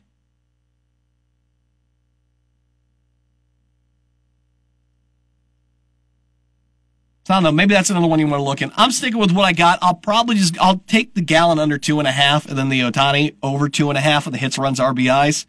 So 7.25 7.35
I 7.35 7.37
don't 7.37 7.45
know. 7.45 7.52
Maybe 7.52 7.73
that's 7.73 7.88
another 7.88 8.09
one 8.09 8.19
you 8.19 8.26
want 8.26 8.41
to 8.41 8.45
look 8.45 8.62
in. 8.62 8.73
I'm 8.76 8.91
sticking 8.91 9.19
with 9.21 9.31
what 9.31 9.45
I 9.45 9.52
got. 9.52 9.79
I'll 9.81 9.95
probably 9.95 10.35
just 10.35 10.59
I'll 10.61 10.79
take 10.88 11.14
the 11.14 11.21
Gallen 11.21 11.61
under 11.61 11.79
two 11.79 12.00
and 12.00 12.09
a 12.09 12.12
half, 12.12 12.47
and 12.47 12.59
then 12.59 12.69
the 12.69 12.81
Ohtani 12.81 13.37
over 13.43 13.69
two 13.69 13.91
and 13.91 13.97
a 13.97 14.00
half 14.00 14.26
of 14.26 14.33
the 14.33 14.38
hits, 14.38 14.59
runs, 14.59 14.81
RBIs. 14.81 15.47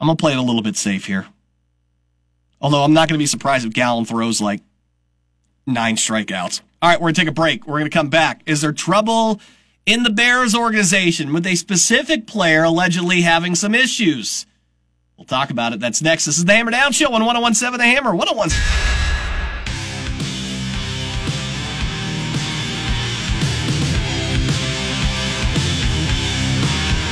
I'm 0.00 0.06
gonna 0.06 0.16
play 0.16 0.32
it 0.32 0.38
a 0.38 0.42
little 0.42 0.62
bit 0.62 0.76
safe 0.76 1.04
here. 1.04 1.26
Although 2.60 2.84
I'm 2.84 2.92
not 2.92 3.08
gonna 3.08 3.18
be 3.18 3.26
surprised 3.26 3.66
if 3.66 3.72
Gallen 3.72 4.04
throws 4.04 4.40
like 4.40 4.60
nine 5.66 5.96
strikeouts. 5.96 6.60
All 6.82 6.90
right, 6.90 7.00
we're 7.00 7.08
gonna 7.08 7.14
take 7.14 7.28
a 7.28 7.32
break. 7.32 7.66
We're 7.66 7.78
gonna 7.78 7.90
come 7.90 8.10
back. 8.10 8.42
Is 8.46 8.60
there 8.60 8.72
trouble 8.72 9.40
in 9.86 10.02
the 10.02 10.10
Bears 10.10 10.54
organization 10.54 11.32
with 11.32 11.46
a 11.46 11.54
specific 11.54 12.26
player 12.26 12.64
allegedly 12.64 13.22
having 13.22 13.54
some 13.54 13.74
issues? 13.74 14.46
We'll 15.16 15.26
talk 15.26 15.50
about 15.50 15.72
it. 15.72 15.80
That's 15.80 16.00
next. 16.00 16.24
This 16.24 16.38
is 16.38 16.44
the 16.46 16.52
Hammer 16.54 16.70
Down 16.70 16.92
Show 16.92 17.12
on 17.12 17.24
1017 17.24 17.78
The 17.78 17.84
Hammer. 17.84 18.14
101. 18.14 18.48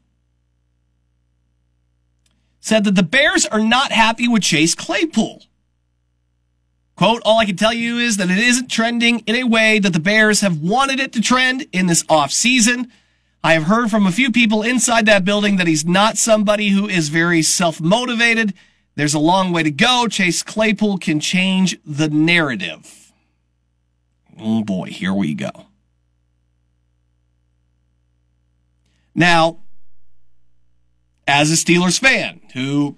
said 2.62 2.84
that 2.84 2.94
the 2.94 3.02
Bears 3.02 3.44
are 3.44 3.60
not 3.60 3.90
happy 3.90 4.28
with 4.28 4.44
Chase 4.44 4.74
Claypool. 4.74 5.42
Quote, 6.94 7.20
all 7.24 7.38
I 7.38 7.44
can 7.44 7.56
tell 7.56 7.72
you 7.72 7.98
is 7.98 8.16
that 8.18 8.30
it 8.30 8.38
isn't 8.38 8.70
trending 8.70 9.18
in 9.20 9.34
a 9.34 9.44
way 9.44 9.80
that 9.80 9.92
the 9.92 9.98
Bears 10.00 10.42
have 10.42 10.60
wanted 10.60 11.00
it 11.00 11.12
to 11.14 11.20
trend 11.20 11.66
in 11.72 11.86
this 11.86 12.04
offseason. 12.04 12.88
I 13.42 13.54
have 13.54 13.64
heard 13.64 13.90
from 13.90 14.06
a 14.06 14.12
few 14.12 14.30
people 14.30 14.62
inside 14.62 15.06
that 15.06 15.24
building 15.24 15.56
that 15.56 15.66
he's 15.66 15.84
not 15.84 16.16
somebody 16.16 16.68
who 16.68 16.88
is 16.88 17.08
very 17.08 17.42
self 17.42 17.80
motivated. 17.80 18.54
There's 18.94 19.14
a 19.14 19.18
long 19.18 19.52
way 19.52 19.64
to 19.64 19.70
go. 19.72 20.06
Chase 20.08 20.44
Claypool 20.44 20.98
can 20.98 21.18
change 21.18 21.76
the 21.84 22.08
narrative. 22.08 23.12
Oh 24.38 24.62
boy, 24.62 24.86
here 24.86 25.12
we 25.12 25.34
go. 25.34 25.50
Now, 29.16 29.58
as 31.26 31.50
a 31.50 31.54
Steelers 31.54 31.98
fan 31.98 32.41
who 32.52 32.96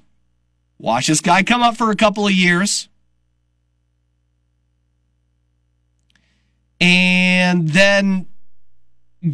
watched 0.79 1.09
this 1.09 1.21
guy 1.21 1.43
come 1.43 1.63
up 1.63 1.77
for 1.77 1.91
a 1.91 1.97
couple 1.97 2.27
of 2.27 2.33
years 2.33 2.89
and 6.81 7.69
then 7.69 8.27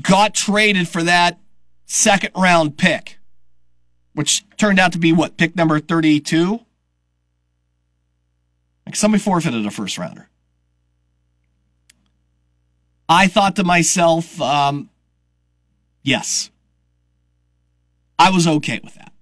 got 0.03 0.35
traded 0.35 0.89
for 0.89 1.03
that 1.03 1.39
second 1.87 2.31
round 2.37 2.77
pick, 2.79 3.19
which 4.15 4.45
turned 4.57 4.79
out 4.79 4.93
to 4.93 4.99
be 4.99 5.13
what, 5.13 5.37
pick 5.37 5.57
number 5.57 5.81
32? 5.81 6.61
Like 8.87 8.97
somebody 8.97 9.23
forfeited 9.23 9.65
a 9.67 9.71
first 9.71 9.99
rounder. 9.99 10.29
I 13.09 13.27
thought 13.27 13.57
to 13.57 13.65
myself, 13.65 14.41
um, 14.41 14.89
yes, 16.03 16.51
I 18.19 18.31
was 18.31 18.47
okay 18.47 18.81
with 18.85 18.95
that. 18.95 19.13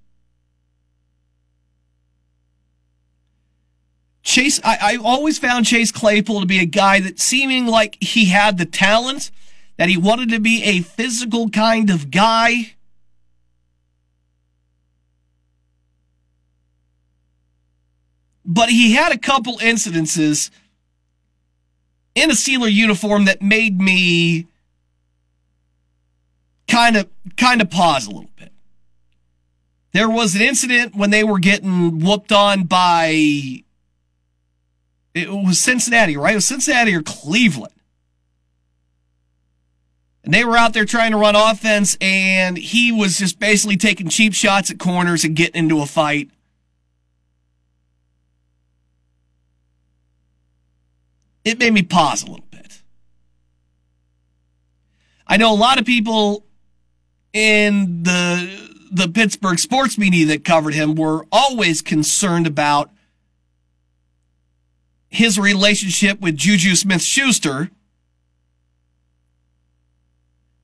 Chase, 4.28 4.60
I, 4.62 4.78
I 4.82 4.96
always 5.02 5.38
found 5.38 5.64
Chase 5.64 5.90
Claypool 5.90 6.42
to 6.42 6.46
be 6.46 6.58
a 6.58 6.66
guy 6.66 7.00
that 7.00 7.18
seeming 7.18 7.64
like 7.64 7.96
he 7.98 8.26
had 8.26 8.58
the 8.58 8.66
talent, 8.66 9.30
that 9.78 9.88
he 9.88 9.96
wanted 9.96 10.28
to 10.28 10.38
be 10.38 10.62
a 10.64 10.82
physical 10.82 11.48
kind 11.48 11.88
of 11.88 12.10
guy. 12.10 12.74
But 18.44 18.68
he 18.68 18.92
had 18.92 19.12
a 19.12 19.18
couple 19.18 19.56
incidences 19.60 20.50
in 22.14 22.30
a 22.30 22.34
Steeler 22.34 22.70
uniform 22.70 23.24
that 23.24 23.40
made 23.40 23.80
me 23.80 24.46
kind 26.68 26.98
of 26.98 27.08
kind 27.38 27.62
of 27.62 27.70
pause 27.70 28.06
a 28.06 28.10
little 28.10 28.30
bit. 28.36 28.52
There 29.92 30.10
was 30.10 30.34
an 30.34 30.42
incident 30.42 30.94
when 30.94 31.08
they 31.08 31.24
were 31.24 31.38
getting 31.38 32.00
whooped 32.00 32.30
on 32.30 32.64
by 32.64 33.64
it 35.22 35.30
was 35.30 35.58
Cincinnati, 35.58 36.16
right? 36.16 36.32
It 36.32 36.36
was 36.36 36.46
Cincinnati 36.46 36.94
or 36.94 37.02
Cleveland. 37.02 37.72
And 40.24 40.34
they 40.34 40.44
were 40.44 40.56
out 40.56 40.74
there 40.74 40.84
trying 40.84 41.12
to 41.12 41.16
run 41.16 41.36
offense, 41.36 41.96
and 42.00 42.58
he 42.58 42.92
was 42.92 43.18
just 43.18 43.38
basically 43.38 43.76
taking 43.76 44.08
cheap 44.08 44.34
shots 44.34 44.70
at 44.70 44.78
corners 44.78 45.24
and 45.24 45.34
getting 45.34 45.58
into 45.58 45.80
a 45.80 45.86
fight. 45.86 46.30
It 51.44 51.58
made 51.58 51.72
me 51.72 51.82
pause 51.82 52.22
a 52.22 52.26
little 52.26 52.44
bit. 52.50 52.82
I 55.26 55.38
know 55.38 55.52
a 55.52 55.56
lot 55.56 55.78
of 55.78 55.86
people 55.86 56.44
in 57.32 58.02
the 58.02 58.68
the 58.90 59.08
Pittsburgh 59.08 59.58
sports 59.58 59.96
media 59.98 60.26
that 60.26 60.44
covered 60.44 60.74
him 60.74 60.94
were 60.94 61.26
always 61.32 61.82
concerned 61.82 62.46
about 62.46 62.90
his 65.18 65.38
relationship 65.38 66.20
with 66.20 66.36
Juju 66.36 66.74
Smith 66.74 67.02
Schuster 67.02 67.70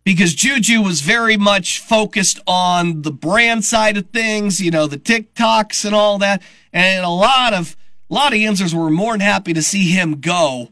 because 0.05 0.35
Juju 0.35 0.83
was 0.83 1.01
very 1.01 1.37
much 1.37 1.81
focused 1.81 2.41
on 2.47 3.03
the 3.03 3.11
brand 3.11 3.65
side 3.65 3.97
of 3.97 4.11
things, 4.11 4.61
you 4.61 4.71
know, 4.71 4.87
the 4.87 4.99
TikToks 4.99 5.85
and 5.85 5.95
all 5.95 6.19
that. 6.19 6.43
And 6.73 7.05
a 7.05 7.11
lot 7.11 7.53
of 7.55 7.77
a 8.11 8.15
lot 8.15 8.33
of 8.33 8.39
answers 8.39 8.75
were 8.75 8.91
more 8.91 9.13
than 9.13 9.21
happy 9.21 9.53
to 9.55 9.63
see 9.63 9.91
him 9.91 10.21
go. 10.21 10.69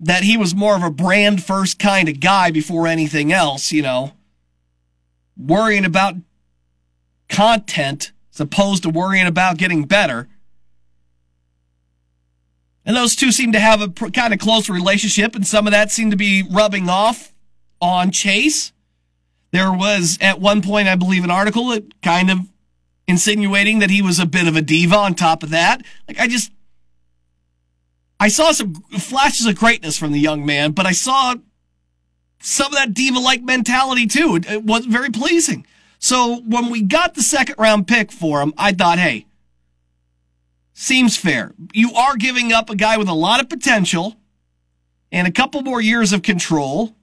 That 0.00 0.22
he 0.22 0.36
was 0.36 0.54
more 0.54 0.76
of 0.76 0.82
a 0.82 0.90
brand 0.90 1.42
first 1.42 1.78
kind 1.78 2.08
of 2.08 2.20
guy 2.20 2.50
before 2.50 2.86
anything 2.86 3.32
else, 3.32 3.72
you 3.72 3.82
know 3.82 4.12
worrying 5.38 5.84
about 5.84 6.16
content 7.28 8.12
as 8.34 8.40
opposed 8.40 8.82
to 8.82 8.90
worrying 8.90 9.26
about 9.26 9.56
getting 9.56 9.84
better. 9.84 10.28
And 12.88 12.96
those 12.96 13.14
two 13.14 13.32
seem 13.32 13.52
to 13.52 13.60
have 13.60 13.82
a 13.82 13.88
pr- 13.88 14.08
kind 14.08 14.32
of 14.32 14.40
close 14.40 14.70
relationship, 14.70 15.34
and 15.36 15.46
some 15.46 15.66
of 15.66 15.72
that 15.72 15.90
seemed 15.90 16.10
to 16.10 16.16
be 16.16 16.42
rubbing 16.42 16.88
off 16.88 17.34
on 17.82 18.10
Chase. 18.10 18.72
There 19.50 19.70
was 19.70 20.16
at 20.22 20.40
one 20.40 20.62
point, 20.62 20.88
I 20.88 20.96
believe, 20.96 21.22
an 21.22 21.30
article 21.30 21.68
that 21.68 22.00
kind 22.00 22.30
of 22.30 22.38
insinuating 23.06 23.80
that 23.80 23.90
he 23.90 24.00
was 24.00 24.18
a 24.18 24.24
bit 24.24 24.48
of 24.48 24.56
a 24.56 24.62
diva 24.62 24.96
on 24.96 25.14
top 25.14 25.42
of 25.42 25.50
that. 25.50 25.82
Like, 26.08 26.18
I 26.18 26.28
just, 26.28 26.50
I 28.18 28.28
saw 28.28 28.52
some 28.52 28.74
flashes 28.98 29.44
of 29.44 29.56
greatness 29.56 29.98
from 29.98 30.12
the 30.12 30.18
young 30.18 30.46
man, 30.46 30.72
but 30.72 30.86
I 30.86 30.92
saw 30.92 31.34
some 32.40 32.72
of 32.72 32.78
that 32.78 32.94
diva 32.94 33.18
like 33.18 33.42
mentality 33.42 34.06
too. 34.06 34.36
It, 34.36 34.50
it 34.50 34.64
was 34.64 34.86
very 34.86 35.10
pleasing. 35.10 35.66
So 35.98 36.40
when 36.40 36.70
we 36.70 36.80
got 36.80 37.14
the 37.14 37.22
second 37.22 37.56
round 37.58 37.86
pick 37.86 38.10
for 38.10 38.40
him, 38.40 38.54
I 38.56 38.72
thought, 38.72 38.98
hey, 38.98 39.26
seems 40.78 41.16
fair. 41.16 41.52
You 41.72 41.92
are 41.94 42.14
giving 42.14 42.52
up 42.52 42.70
a 42.70 42.76
guy 42.76 42.98
with 42.98 43.08
a 43.08 43.12
lot 43.12 43.40
of 43.40 43.48
potential 43.48 44.14
and 45.10 45.26
a 45.26 45.32
couple 45.32 45.60
more 45.62 45.80
years 45.80 46.12
of 46.12 46.22
control. 46.22 46.94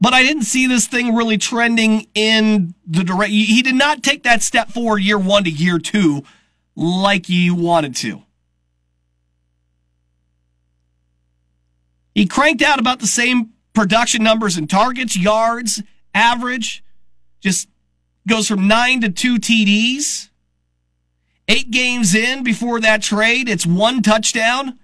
But 0.00 0.14
I 0.14 0.22
didn't 0.22 0.44
see 0.44 0.68
this 0.68 0.86
thing 0.86 1.16
really 1.16 1.36
trending 1.36 2.06
in 2.14 2.74
the 2.86 3.02
direct. 3.02 3.32
He 3.32 3.60
did 3.60 3.74
not 3.74 4.04
take 4.04 4.22
that 4.22 4.40
step 4.42 4.70
forward 4.70 4.98
year 4.98 5.18
one 5.18 5.42
to 5.44 5.50
year 5.50 5.80
two 5.80 6.22
like 6.76 7.28
you 7.28 7.56
wanted 7.56 7.96
to. 7.96 8.22
He 12.14 12.26
cranked 12.26 12.62
out 12.62 12.78
about 12.78 13.00
the 13.00 13.08
same 13.08 13.50
production 13.72 14.22
numbers 14.22 14.56
and 14.56 14.70
targets, 14.70 15.16
yards, 15.16 15.82
average. 16.14 16.84
Just 17.46 17.68
goes 18.26 18.48
from 18.48 18.66
nine 18.66 19.02
to 19.02 19.08
two 19.08 19.36
TDs. 19.36 20.30
Eight 21.46 21.70
games 21.70 22.12
in 22.12 22.42
before 22.42 22.80
that 22.80 23.02
trade, 23.02 23.48
it's 23.48 23.64
one 23.64 24.02
touchdown. 24.02 24.80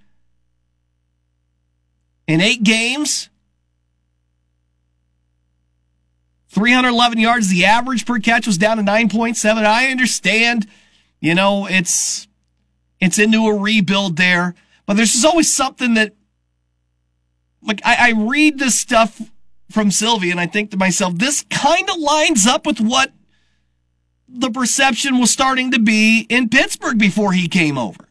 In 2.28 2.40
eight 2.40 2.62
games, 2.62 3.30
311 6.50 7.18
yards. 7.18 7.48
The 7.48 7.64
average 7.64 8.06
per 8.06 8.20
catch 8.20 8.46
was 8.46 8.58
down 8.58 8.76
to 8.76 8.84
9.7. 8.84 9.64
I 9.64 9.88
understand, 9.88 10.68
you 11.18 11.34
know, 11.34 11.66
it's 11.66 12.28
it's 13.00 13.18
into 13.18 13.48
a 13.48 13.58
rebuild 13.58 14.16
there. 14.16 14.54
But 14.86 14.94
there's 14.94 15.14
just 15.14 15.26
always 15.26 15.52
something 15.52 15.94
that, 15.94 16.14
like, 17.60 17.80
I, 17.84 18.10
I 18.10 18.12
read 18.12 18.60
this 18.60 18.78
stuff 18.78 19.31
from 19.72 19.90
Silvy 19.90 20.30
and 20.30 20.38
I 20.38 20.46
think 20.46 20.70
to 20.70 20.76
myself, 20.76 21.16
this 21.16 21.44
kind 21.50 21.88
of 21.90 21.98
lines 21.98 22.46
up 22.46 22.66
with 22.66 22.80
what 22.80 23.12
the 24.28 24.50
perception 24.50 25.18
was 25.18 25.30
starting 25.30 25.72
to 25.72 25.78
be 25.78 26.26
in 26.28 26.48
Pittsburgh 26.48 26.98
before 26.98 27.32
he 27.32 27.48
came 27.48 27.76
over. 27.76 28.08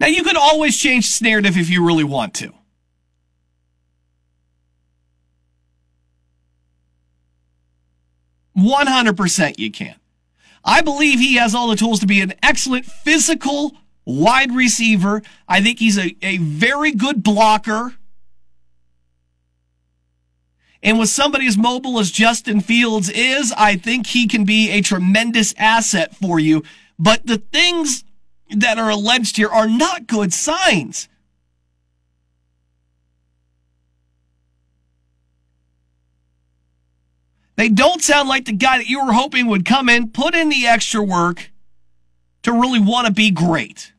Now, 0.00 0.08
you 0.08 0.24
could 0.24 0.36
always 0.36 0.76
change 0.78 1.06
this 1.06 1.22
narrative 1.22 1.56
if 1.56 1.70
you 1.70 1.86
really 1.86 2.04
want 2.04 2.34
to. 2.34 2.52
One 8.52 8.86
hundred 8.86 9.16
percent, 9.16 9.58
you 9.58 9.70
can. 9.70 9.94
I 10.64 10.82
believe 10.82 11.18
he 11.18 11.36
has 11.36 11.54
all 11.54 11.68
the 11.68 11.76
tools 11.76 12.00
to 12.00 12.06
be 12.06 12.20
an 12.20 12.34
excellent 12.42 12.84
physical 12.84 13.72
wide 14.04 14.54
receiver. 14.54 15.22
I 15.48 15.62
think 15.62 15.78
he's 15.78 15.98
a, 15.98 16.14
a 16.20 16.36
very 16.36 16.92
good 16.92 17.22
blocker. 17.22 17.94
And 20.82 20.98
with 20.98 21.08
somebody 21.08 21.46
as 21.46 21.56
mobile 21.56 21.98
as 22.00 22.10
Justin 22.10 22.60
Fields 22.60 23.08
is, 23.08 23.52
I 23.56 23.76
think 23.76 24.08
he 24.08 24.26
can 24.26 24.44
be 24.44 24.70
a 24.70 24.80
tremendous 24.80 25.54
asset 25.56 26.16
for 26.16 26.40
you. 26.40 26.64
But 26.98 27.24
the 27.26 27.38
things 27.38 28.04
that 28.50 28.78
are 28.78 28.90
alleged 28.90 29.36
here 29.36 29.48
are 29.48 29.68
not 29.68 30.06
good 30.06 30.32
signs. 30.32 31.08
They 37.54 37.68
don't 37.68 38.02
sound 38.02 38.28
like 38.28 38.46
the 38.46 38.52
guy 38.52 38.78
that 38.78 38.88
you 38.88 39.04
were 39.04 39.12
hoping 39.12 39.46
would 39.46 39.64
come 39.64 39.88
in, 39.88 40.10
put 40.10 40.34
in 40.34 40.48
the 40.48 40.66
extra 40.66 41.02
work 41.02 41.52
to 42.42 42.52
really 42.52 42.80
want 42.80 43.06
to 43.06 43.12
be 43.12 43.30
great. 43.30 43.92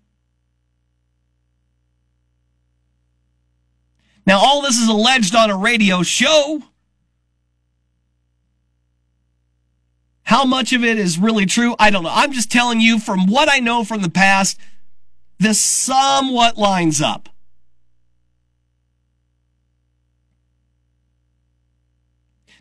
Now, 4.26 4.40
all 4.40 4.62
this 4.62 4.78
is 4.78 4.88
alleged 4.88 5.36
on 5.36 5.50
a 5.50 5.56
radio 5.56 6.04
show. 6.04 6.62
How 10.34 10.46
much 10.46 10.74
of 10.74 10.84
it 10.84 10.98
is 10.98 11.20
really 11.20 11.46
true? 11.46 11.76
I 11.78 11.92
don't 11.92 12.02
know. 12.02 12.12
I'm 12.12 12.32
just 12.32 12.52
telling 12.52 12.82
you 12.82 12.98
from 12.98 13.28
what 13.28 13.54
I 13.54 13.60
know 13.60 13.84
from 13.84 14.02
the 14.02 14.10
past, 14.10 14.60
this 15.38 15.62
somewhat 15.62 16.58
lines 16.58 17.04
up. 17.04 17.30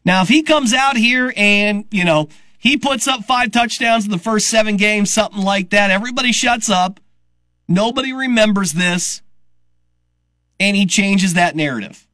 Now, 0.05 0.21
if 0.21 0.29
he 0.29 0.43
comes 0.43 0.75
out 0.75 0.99
here 0.99 1.33
and, 1.35 1.87
you 1.91 2.05
know, 2.05 2.29
he 2.59 2.77
puts 2.77 3.09
up 3.09 3.25
five 3.25 3.53
touchdowns 3.53 4.05
in 4.05 4.11
the 4.11 4.19
first 4.19 4.49
seven 4.49 4.77
games, 4.77 5.11
something 5.11 5.43
like 5.43 5.71
that, 5.71 5.91
everybody 5.91 6.31
shuts 6.31 6.69
up. 6.69 7.01
Nobody 7.69 8.13
remembers 8.13 8.75
this. 8.75 9.23
And 10.61 10.77
he 10.77 10.85
changes 10.85 11.33
that 11.33 11.57
narrative. 11.57 12.07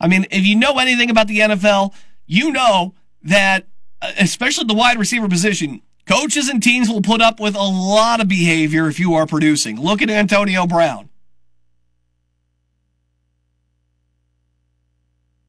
I 0.00 0.08
mean, 0.08 0.26
if 0.30 0.44
you 0.44 0.56
know 0.56 0.78
anything 0.78 1.10
about 1.10 1.26
the 1.26 1.38
NFL, 1.38 1.94
you 2.26 2.52
know 2.52 2.94
that, 3.22 3.66
uh, 4.02 4.12
especially 4.18 4.64
the 4.64 4.74
wide 4.74 4.98
receiver 4.98 5.28
position, 5.28 5.82
coaches 6.06 6.48
and 6.48 6.62
teams 6.62 6.88
will 6.88 7.02
put 7.02 7.20
up 7.20 7.40
with 7.40 7.54
a 7.54 7.62
lot 7.62 8.20
of 8.20 8.28
behavior 8.28 8.88
if 8.88 9.00
you 9.00 9.14
are 9.14 9.26
producing. 9.26 9.80
Look 9.80 10.02
at 10.02 10.10
Antonio 10.10 10.66
Brown. 10.66 11.08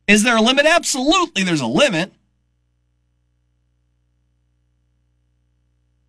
Is 0.07 0.23
there 0.23 0.37
a 0.37 0.41
limit? 0.41 0.65
Absolutely, 0.65 1.43
there's 1.43 1.61
a 1.61 1.67
limit. 1.67 2.13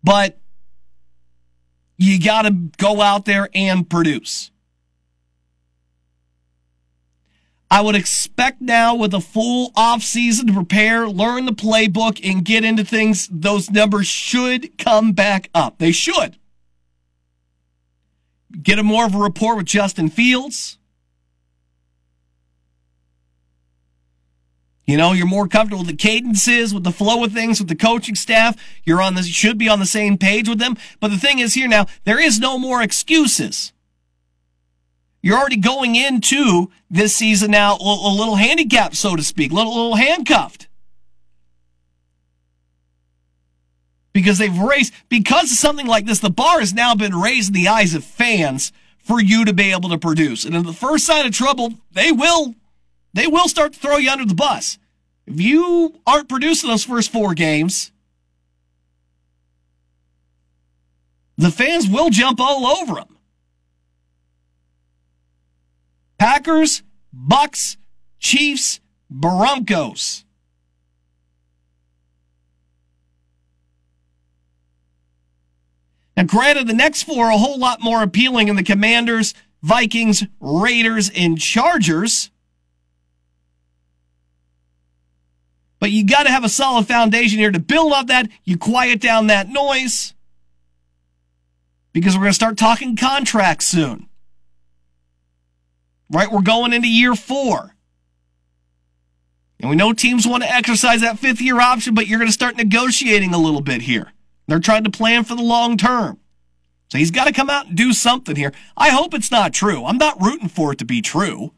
But 0.01 0.39
you 1.97 2.17
got 2.19 2.43
to 2.43 2.51
go 2.77 3.01
out 3.01 3.25
there 3.25 3.49
and 3.53 3.89
produce. 3.89 4.51
I 7.71 7.81
would 7.81 7.95
expect 7.95 8.61
now 8.61 8.95
with 8.95 9.13
a 9.13 9.21
full 9.21 9.71
offseason 9.73 10.47
to 10.47 10.53
prepare, 10.53 11.07
learn 11.07 11.45
the 11.45 11.51
playbook, 11.51 12.19
and 12.27 12.43
get 12.43 12.63
into 12.63 12.83
things, 12.83 13.29
those 13.31 13.69
numbers 13.69 14.07
should 14.07 14.77
come 14.79 15.11
back 15.11 15.49
up. 15.53 15.77
They 15.77 15.91
should. 15.91 16.37
Get 18.63 18.79
a 18.79 18.83
more 18.83 19.05
of 19.05 19.13
a 19.13 19.19
rapport 19.19 19.55
with 19.55 19.67
Justin 19.67 20.09
Fields. 20.09 20.79
You 24.87 24.97
know, 24.97 25.13
you're 25.13 25.27
more 25.27 25.47
comfortable 25.47 25.83
with 25.83 25.91
the 25.91 25.95
cadences, 25.95 26.73
with 26.73 26.83
the 26.83 26.91
flow 26.91 27.23
of 27.23 27.31
things, 27.31 27.59
with 27.59 27.69
the 27.69 27.75
coaching 27.75 28.15
staff. 28.15 28.55
You're 28.83 29.03
on 29.03 29.13
this, 29.13 29.27
should 29.27 29.59
be 29.59 29.69
on 29.69 29.77
the 29.77 29.85
same 29.85 30.17
page 30.17 30.49
with 30.49 30.57
them. 30.57 30.75
But 30.99 31.11
the 31.11 31.19
thing 31.19 31.37
is 31.37 31.53
here 31.53 31.67
now, 31.67 31.85
there 32.05 32.19
is 32.19 32.39
no 32.39 32.57
more 32.57 32.81
excuses. 32.81 33.71
You're 35.21 35.37
already 35.37 35.57
going 35.57 35.95
into 35.95 36.71
this 36.89 37.15
season 37.15 37.51
now 37.51 37.75
a 37.77 38.13
little 38.13 38.35
handicapped, 38.35 38.95
so 38.95 39.15
to 39.15 39.23
speak, 39.23 39.51
a 39.51 39.55
little, 39.55 39.75
little 39.75 39.95
handcuffed. 39.95 40.67
Because 44.13 44.37
they've 44.37 44.57
raised, 44.57 44.93
because 45.07 45.51
of 45.51 45.57
something 45.57 45.87
like 45.87 46.05
this, 46.05 46.19
the 46.19 46.29
bar 46.29 46.59
has 46.59 46.73
now 46.73 46.95
been 46.95 47.15
raised 47.15 47.49
in 47.49 47.53
the 47.53 47.67
eyes 47.67 47.93
of 47.93 48.03
fans 48.03 48.71
for 48.97 49.21
you 49.21 49.45
to 49.45 49.53
be 49.53 49.71
able 49.71 49.89
to 49.89 49.97
produce. 49.97 50.45
And 50.45 50.55
in 50.55 50.65
the 50.65 50.73
first 50.73 51.05
sign 51.05 51.25
of 51.25 51.31
trouble, 51.31 51.73
they 51.91 52.11
will 52.11 52.55
they 53.13 53.27
will 53.27 53.47
start 53.47 53.73
to 53.73 53.79
throw 53.79 53.97
you 53.97 54.11
under 54.11 54.25
the 54.25 54.35
bus. 54.35 54.77
If 55.25 55.39
you 55.39 55.99
aren't 56.05 56.29
producing 56.29 56.69
those 56.69 56.83
first 56.83 57.11
four 57.11 57.33
games, 57.33 57.91
the 61.37 61.51
fans 61.51 61.87
will 61.87 62.09
jump 62.09 62.39
all 62.39 62.67
over 62.67 62.95
them. 62.95 63.18
Packers, 66.19 66.83
Bucks, 67.13 67.77
Chiefs, 68.19 68.81
Broncos. 69.09 70.25
Now, 76.17 76.23
granted, 76.25 76.67
the 76.67 76.73
next 76.73 77.03
four 77.03 77.27
are 77.27 77.31
a 77.31 77.37
whole 77.37 77.57
lot 77.57 77.81
more 77.81 78.03
appealing 78.03 78.49
in 78.49 78.57
the 78.57 78.63
Commanders, 78.63 79.33
Vikings, 79.63 80.25
Raiders, 80.41 81.09
and 81.15 81.39
Chargers. 81.39 82.29
But 85.79 85.91
you 85.91 86.05
got 86.05 86.23
to 86.23 86.29
have 86.29 86.43
a 86.43 86.49
solid 86.49 86.89
foundation 86.89 87.39
here 87.39 87.51
to 87.51 87.59
build 87.59 87.93
off 87.93 88.07
that. 88.07 88.27
You 88.43 88.57
quiet 88.57 88.99
down 88.99 89.27
that 89.27 89.47
noise 89.47 90.13
because 91.93 92.15
we're 92.15 92.23
going 92.23 92.31
to 92.31 92.35
start 92.35 92.57
talking 92.57 92.97
contracts 92.97 93.67
soon. 93.67 94.08
Right? 96.11 96.31
We're 96.31 96.41
going 96.41 96.73
into 96.73 96.87
year 96.87 97.15
four. 97.15 97.75
And 99.59 99.69
we 99.69 99.75
know 99.75 99.93
teams 99.93 100.25
want 100.25 100.43
to 100.43 100.51
exercise 100.51 101.01
that 101.01 101.19
fifth 101.19 101.41
year 101.41 101.59
option, 101.59 101.93
but 101.93 102.07
you're 102.07 102.19
going 102.19 102.29
to 102.29 102.33
start 102.33 102.55
negotiating 102.55 103.33
a 103.33 103.37
little 103.37 103.61
bit 103.61 103.81
here. 103.81 104.13
They're 104.47 104.59
trying 104.59 104.85
to 104.85 104.89
plan 104.89 105.25
for 105.25 105.35
the 105.35 105.43
long 105.43 105.77
term. 105.77 106.19
So 106.89 106.97
he's 106.97 107.11
got 107.11 107.25
to 107.25 107.33
come 107.33 107.49
out 107.49 107.67
and 107.67 107.77
do 107.77 107.93
something 107.93 108.35
here. 108.35 108.51
I 108.75 108.89
hope 108.89 109.13
it's 109.13 109.31
not 109.31 109.53
true. 109.53 109.85
I'm 109.85 109.97
not 109.97 110.21
rooting 110.21 110.49
for 110.49 110.71
it 110.71 110.79
to 110.79 110.85
be 110.85 111.01
true. 111.01 111.53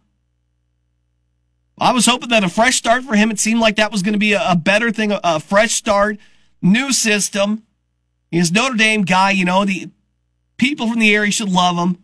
I 1.79 1.93
was 1.93 2.05
hoping 2.05 2.29
that 2.29 2.43
a 2.43 2.49
fresh 2.49 2.75
start 2.75 3.03
for 3.03 3.15
him, 3.15 3.31
it 3.31 3.39
seemed 3.39 3.59
like 3.59 3.77
that 3.77 3.91
was 3.91 4.03
going 4.03 4.13
to 4.13 4.19
be 4.19 4.33
a, 4.33 4.55
better 4.55 4.91
thing, 4.91 5.11
a, 5.23 5.39
fresh 5.39 5.71
start, 5.73 6.17
new 6.61 6.91
system. 6.91 7.63
He's 8.29 8.51
Notre 8.51 8.75
Dame 8.75 9.03
guy, 9.03 9.31
you 9.31 9.45
know, 9.45 9.65
the 9.65 9.89
people 10.57 10.87
from 10.87 10.99
the 10.99 11.15
area 11.15 11.31
should 11.31 11.49
love 11.49 11.77
him. 11.77 11.97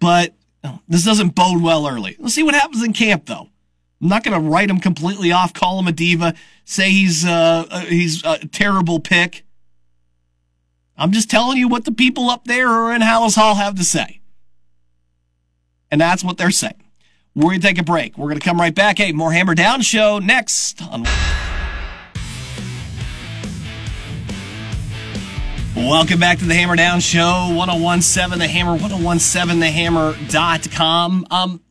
But 0.00 0.34
this 0.88 1.04
doesn't 1.04 1.34
bode 1.34 1.62
well 1.62 1.86
early. 1.86 2.16
Let's 2.18 2.34
see 2.34 2.42
what 2.42 2.54
happens 2.54 2.82
in 2.82 2.92
camp, 2.92 3.26
though. 3.26 3.48
I'm 4.02 4.08
not 4.08 4.24
going 4.24 4.42
to 4.42 4.48
write 4.48 4.70
him 4.70 4.80
completely 4.80 5.30
off, 5.30 5.52
call 5.52 5.78
him 5.78 5.86
a 5.86 5.92
diva, 5.92 6.34
say 6.64 6.90
he's 6.90 7.24
uh, 7.24 7.66
uh, 7.70 7.80
he's 7.80 8.24
a 8.24 8.38
terrible 8.46 8.98
pick. 8.98 9.44
I'm 10.96 11.12
just 11.12 11.30
telling 11.30 11.58
you 11.58 11.68
what 11.68 11.84
the 11.84 11.92
people 11.92 12.28
up 12.28 12.44
there 12.44 12.68
or 12.68 12.92
in 12.92 13.02
Halas 13.02 13.36
Hall 13.36 13.54
have 13.54 13.76
to 13.76 13.84
say. 13.84 14.20
And 15.90 16.00
that's 16.00 16.22
what 16.22 16.38
they're 16.38 16.50
saying. 16.50 16.82
We're 17.34 17.50
going 17.50 17.60
to 17.60 17.66
take 17.66 17.78
a 17.78 17.82
break. 17.82 18.18
We're 18.18 18.28
going 18.28 18.38
to 18.38 18.44
come 18.44 18.60
right 18.60 18.74
back. 18.74 18.98
Hey, 18.98 19.12
more 19.12 19.32
Hammer 19.32 19.54
Down 19.54 19.82
show 19.82 20.18
next 20.18 20.82
on. 20.82 21.04
Welcome 25.88 26.20
back 26.20 26.38
to 26.38 26.44
the 26.44 26.54
Hammer 26.54 26.76
Down 26.76 27.00
Show, 27.00 27.52
1017 27.54 28.38
The 28.38 28.46
Hammer, 28.46 28.76
1017TheHammer.com. 28.78 31.26
Um, 31.30 31.62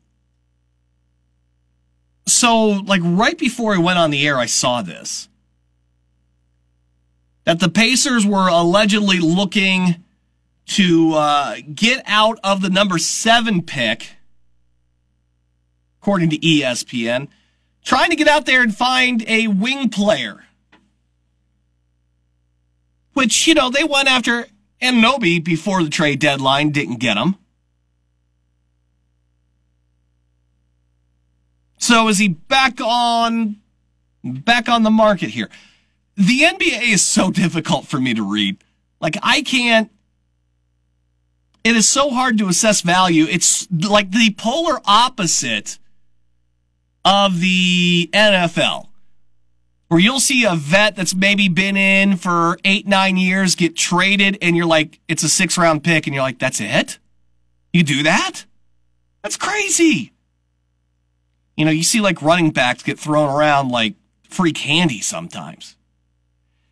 so, 2.25 2.65
like, 2.65 3.01
right 3.03 3.37
before 3.37 3.75
I 3.75 3.77
went 3.77 3.99
on 3.99 4.09
the 4.09 4.27
air, 4.27 4.37
I 4.37 4.47
saw 4.47 4.81
this 4.81 5.29
that 7.45 7.59
the 7.59 7.69
Pacers 7.69 8.25
were 8.25 8.47
allegedly 8.49 9.19
looking 9.19 10.03
to 10.65 11.13
uh, 11.13 11.57
get 11.73 12.03
out 12.07 12.39
of 12.43 12.61
the 12.61 12.69
number 12.69 12.97
seven 12.97 13.61
pick, 13.61 14.15
according 16.01 16.31
to 16.31 16.39
ESPN, 16.39 17.27
trying 17.85 18.09
to 18.09 18.15
get 18.15 18.27
out 18.27 18.47
there 18.47 18.63
and 18.63 18.75
find 18.75 19.23
a 19.27 19.47
wing 19.47 19.89
player. 19.89 20.45
Which, 23.19 23.47
you 23.47 23.53
know, 23.53 23.69
they 23.69 23.83
went 23.83 24.07
after 24.07 24.47
Anunoby 24.81 25.43
before 25.43 25.83
the 25.83 25.89
trade 25.89 26.21
deadline, 26.21 26.69
didn't 26.69 26.99
get 26.99 27.17
him. 27.17 27.35
So 31.79 32.07
is 32.07 32.17
he 32.17 32.29
back 32.29 32.79
on 32.79 33.57
back 34.23 34.69
on 34.69 34.83
the 34.83 34.89
market 34.89 35.31
here? 35.31 35.49
The 36.15 36.43
NBA 36.43 36.93
is 36.93 37.05
so 37.05 37.29
difficult 37.43 37.87
for 37.87 37.99
me 37.99 38.13
to 38.13 38.23
read. 38.23 38.63
Like 39.01 39.17
I 39.21 39.41
can't 39.41 39.91
it 41.65 41.75
is 41.75 41.89
so 41.89 42.11
hard 42.11 42.37
to 42.37 42.47
assess 42.47 42.79
value. 42.79 43.25
It's 43.29 43.69
like 43.69 44.11
the 44.11 44.33
polar 44.37 44.79
opposite 44.85 45.77
of 47.03 47.41
the 47.41 48.09
NFL, 48.13 48.88
where 49.89 49.99
you'll 49.99 50.19
see 50.19 50.45
a 50.45 50.55
vet 50.55 50.95
that's 50.95 51.13
maybe 51.13 51.49
been 51.49 51.75
in 51.75 52.15
for 52.15 52.57
eight, 52.63 52.87
nine 52.87 53.17
years 53.17 53.55
get 53.55 53.75
traded, 53.75 54.37
and 54.41 54.55
you're 54.55 54.65
like, 54.65 54.99
it's 55.07 55.23
a 55.23 55.29
six 55.29 55.57
round 55.57 55.83
pick, 55.83 56.07
and 56.07 56.13
you're 56.13 56.23
like, 56.23 56.39
that's 56.39 56.61
it? 56.61 56.99
You 57.73 57.83
do 57.83 58.03
that? 58.03 58.45
That's 59.23 59.35
crazy. 59.35 60.13
You 61.57 61.65
know, 61.65 61.71
you 61.71 61.83
see 61.83 61.99
like 61.99 62.21
running 62.21 62.51
backs 62.51 62.83
get 62.83 62.97
thrown 62.97 63.35
around 63.35 63.69
like 63.69 63.95
free 64.29 64.53
candy 64.53 65.01
sometimes. 65.01 65.75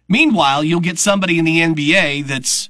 Meanwhile, 0.08 0.64
you'll 0.64 0.80
get 0.80 0.98
somebody 0.98 1.38
in 1.38 1.44
the 1.44 1.60
NBA 1.60 2.26
that's 2.28 2.70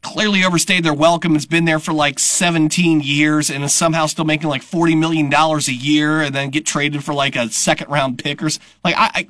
clearly 0.00 0.44
overstayed 0.44 0.84
their 0.84 0.94
welcome, 0.94 1.34
has 1.34 1.46
been 1.46 1.64
there 1.64 1.78
for 1.78 1.92
like 1.92 2.18
17 2.18 3.00
years, 3.00 3.50
and 3.50 3.64
is 3.64 3.74
somehow 3.74 4.06
still 4.06 4.24
making 4.24 4.48
like 4.48 4.62
$40 4.62 4.96
million 4.96 5.32
a 5.34 5.58
year 5.72 6.22
and 6.22 6.34
then 6.34 6.50
get 6.50 6.64
traded 6.64 7.04
for 7.04 7.12
like 7.12 7.36
a 7.36 7.50
second 7.50 7.90
round 7.90 8.18
pickers. 8.18 8.60
Like, 8.82 8.94
I, 8.96 9.10
I 9.14 9.28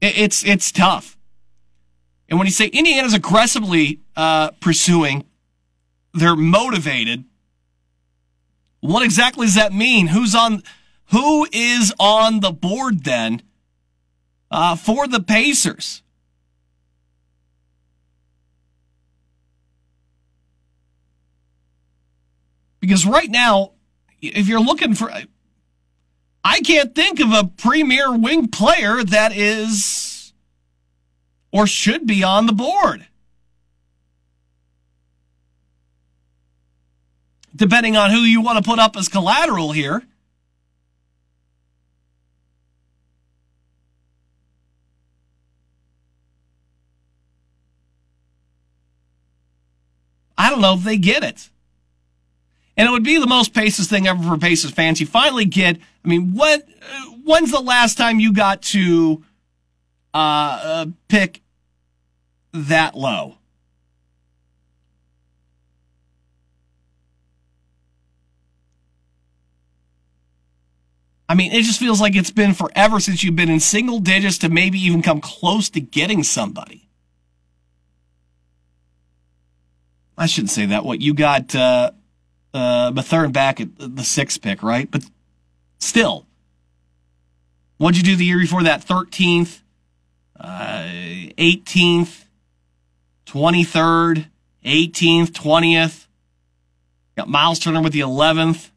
it's, 0.00 0.44
it's 0.44 0.72
tough. 0.72 1.16
And 2.28 2.38
when 2.38 2.46
you 2.46 2.52
say 2.52 2.66
Indiana's 2.66 3.14
aggressively 3.14 4.00
uh, 4.16 4.50
pursuing, 4.60 5.24
they're 6.12 6.36
motivated. 6.36 7.24
What 8.80 9.02
exactly 9.02 9.46
does 9.46 9.54
that 9.54 9.72
mean? 9.72 10.08
Who's 10.08 10.34
on, 10.34 10.62
who 11.06 11.46
is 11.52 11.94
on 11.98 12.40
the 12.40 12.50
board 12.50 13.04
then 13.04 13.42
uh, 14.50 14.76
for 14.76 15.06
the 15.06 15.20
Pacers? 15.20 16.02
Because 22.80 23.06
right 23.06 23.30
now, 23.30 23.72
if 24.20 24.46
you're 24.46 24.60
looking 24.60 24.94
for, 24.94 25.10
I 26.44 26.60
can't 26.60 26.94
think 26.94 27.20
of 27.20 27.32
a 27.32 27.44
premier 27.44 28.14
wing 28.14 28.48
player 28.48 29.02
that 29.02 29.34
is 29.34 30.32
or 31.50 31.66
should 31.66 32.06
be 32.06 32.22
on 32.22 32.44
the 32.44 32.52
board. 32.52 33.06
Depending 37.56 37.96
on 37.96 38.10
who 38.10 38.18
you 38.18 38.42
want 38.42 38.62
to 38.62 38.68
put 38.68 38.78
up 38.78 38.96
as 38.96 39.08
collateral 39.08 39.72
here. 39.72 40.02
I 50.36 50.50
don't 50.50 50.60
know 50.60 50.74
if 50.74 50.82
they 50.82 50.98
get 50.98 51.22
it. 51.22 51.48
And 52.76 52.88
it 52.88 52.90
would 52.90 53.04
be 53.04 53.18
the 53.18 53.26
most 53.26 53.54
Pacers 53.54 53.88
thing 53.88 54.06
ever 54.06 54.22
for 54.22 54.36
Pacers 54.36 54.72
fans. 54.72 55.00
You 55.00 55.06
finally 55.06 55.44
get, 55.44 55.78
I 56.04 56.08
mean, 56.08 56.34
what, 56.34 56.66
when's 57.24 57.50
the 57.50 57.60
last 57.60 57.96
time 57.96 58.18
you 58.18 58.32
got 58.32 58.62
to, 58.62 59.22
uh, 60.12 60.16
uh 60.16 60.86
pick 61.08 61.42
that 62.52 62.96
low? 62.96 63.38
I 71.28 71.34
mean, 71.34 71.52
it 71.52 71.62
just 71.62 71.78
feels 71.78 72.00
like 72.00 72.14
it's 72.14 72.30
been 72.30 72.54
forever 72.54 73.00
since 73.00 73.24
you've 73.24 73.36
been 73.36 73.50
in 73.50 73.60
single 73.60 73.98
digits 73.98 74.38
to 74.38 74.48
maybe 74.48 74.78
even 74.78 75.00
come 75.00 75.20
close 75.20 75.70
to 75.70 75.80
getting 75.80 76.22
somebody. 76.22 76.88
I 80.16 80.26
shouldn't 80.26 80.50
say 80.50 80.66
that. 80.66 80.84
What 80.84 81.00
you 81.00 81.14
got, 81.14 81.54
uh, 81.54 81.92
uh, 82.54 82.92
Mathurin 82.94 83.32
back 83.32 83.60
at 83.60 83.68
the 83.76 84.04
sixth 84.04 84.40
pick, 84.40 84.62
right? 84.62 84.90
But 84.90 85.04
still, 85.78 86.26
what'd 87.76 87.98
you 87.98 88.04
do 88.04 88.16
the 88.16 88.24
year 88.24 88.38
before 88.38 88.62
that? 88.62 88.86
13th, 88.86 89.60
uh, 90.38 90.86
18th, 91.36 92.24
23rd, 93.26 94.26
18th, 94.64 95.30
20th. 95.30 96.06
Got 97.16 97.28
Myles 97.28 97.58
Turner 97.58 97.82
with 97.82 97.92
the 97.92 98.00
11th. 98.00 98.70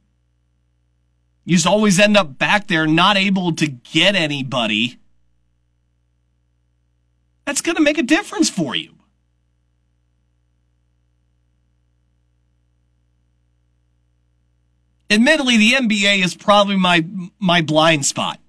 You 1.45 1.55
just 1.55 1.67
always 1.67 1.99
end 1.99 2.17
up 2.17 2.37
back 2.37 2.67
there, 2.67 2.85
not 2.85 3.15
able 3.15 3.53
to 3.53 3.67
get 3.67 4.15
anybody. 4.15 4.99
That's 7.45 7.61
going 7.61 7.77
to 7.77 7.81
make 7.81 7.97
a 7.97 8.03
difference 8.03 8.49
for 8.49 8.75
you. 8.75 8.95
Admittedly, 15.09 15.57
the 15.57 15.73
NBA 15.73 16.23
is 16.23 16.35
probably 16.35 16.77
my 16.77 17.05
my 17.39 17.61
blind 17.61 18.05
spot. 18.05 18.39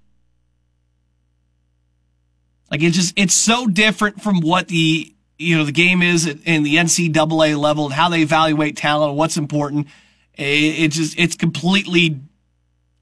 Like 2.71 2.83
it's 2.83 2.95
just 2.95 3.13
it's 3.17 3.33
so 3.33 3.67
different 3.67 4.21
from 4.21 4.41
what 4.41 4.67
the 4.67 5.13
you 5.37 5.57
know 5.57 5.63
the 5.63 5.71
game 5.71 6.01
is 6.01 6.27
in 6.27 6.63
the 6.63 6.75
NCAA 6.75 7.57
level 7.57 7.85
and 7.85 7.93
how 7.93 8.09
they 8.09 8.21
evaluate 8.21 8.77
talent, 8.77 9.15
what's 9.15 9.37
important. 9.37 9.87
It, 10.35 10.89
just 10.89 11.17
it's 11.19 11.35
completely. 11.35 12.21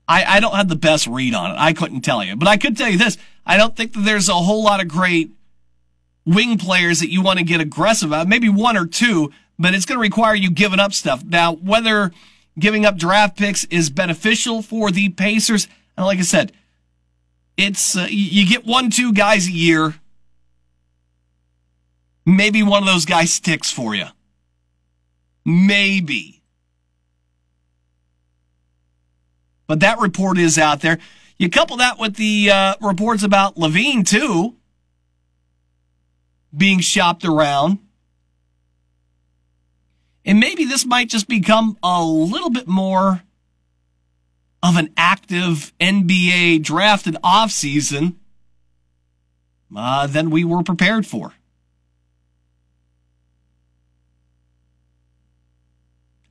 I, 0.10 0.38
I 0.38 0.40
don't 0.40 0.56
have 0.56 0.70
the 0.70 0.78
best 0.78 1.06
read 1.06 1.34
on 1.34 1.52
it. 1.52 1.56
I 1.58 1.74
couldn't 1.74 2.02
tell 2.02 2.24
you, 2.24 2.38
but 2.38 2.48
I 2.48 2.58
could 2.58 2.78
tell 2.78 2.90
you 2.90 2.98
this: 2.98 3.18
I 3.46 3.58
don't 3.58 3.76
think 3.76 3.94
that 3.94 4.02
there's 4.02 4.30
a 4.30 4.34
whole 4.34 4.64
lot 4.64 4.82
of 4.82 4.88
great 4.88 5.32
wing 6.26 6.58
players 6.58 7.00
that 7.02 7.10
you 7.10 7.22
want 7.22 7.40
to 7.40 7.46
get 7.46 7.60
aggressive 7.60 8.10
about. 8.10 8.28
Maybe 8.28 8.50
one 8.50 8.78
or 8.78 8.86
two, 8.86 9.32
but 9.60 9.74
it's 9.74 9.86
going 9.86 9.98
to 9.98 10.02
require 10.02 10.36
you 10.36 10.50
giving 10.50 10.80
up 10.80 10.94
stuff. 10.94 11.24
Now, 11.24 11.54
whether 11.54 12.12
giving 12.60 12.86
up 12.86 12.98
draft 12.98 13.38
picks 13.38 13.66
is 13.66 13.90
beneficial 13.90 14.62
for 14.62 14.92
the 14.92 15.10
Pacers. 15.10 15.68
And 15.96 16.06
like 16.06 16.20
I 16.20 16.24
said, 16.24 16.52
it's 17.56 17.98
uh, 17.98 18.08
you 18.10 18.48
get 18.48 18.66
one, 18.66 18.90
two 18.90 19.14
guys 19.14 19.48
a 19.48 19.52
year. 19.52 19.96
Maybe 22.26 22.62
one 22.62 22.84
of 22.84 22.88
those 22.88 23.06
guys 23.06 23.34
sticks 23.34 23.72
for 23.72 23.96
you. 23.96 24.06
Maybe. 25.46 26.42
But 29.66 29.80
that 29.80 30.00
report 30.00 30.38
is 30.38 30.58
out 30.58 30.82
there. 30.82 31.00
You 31.38 31.50
couple 31.50 31.78
that 31.78 32.00
with 32.00 32.16
the 32.16 32.50
uh, 32.52 32.76
reports 32.82 33.24
about 33.24 33.56
LaVine, 33.56 34.08
too, 34.08 34.56
being 36.56 36.80
shopped 36.80 37.26
around. 37.26 37.80
And 40.28 40.42
maybe 40.42 40.66
this 40.66 40.86
might 40.86 41.08
just 41.08 41.30
become 41.30 41.78
a 41.82 42.04
little 42.04 42.50
bit 42.50 42.68
more 42.68 43.24
of 44.62 44.76
an 44.76 44.94
active 44.98 45.72
NBA 45.80 46.64
draft 46.64 47.08
and 47.08 47.16
offseason 47.22 48.16
uh, 49.74 50.06
than 50.06 50.30
we 50.30 50.44
were 50.44 50.64
prepared 50.64 51.08
for. 51.08 51.32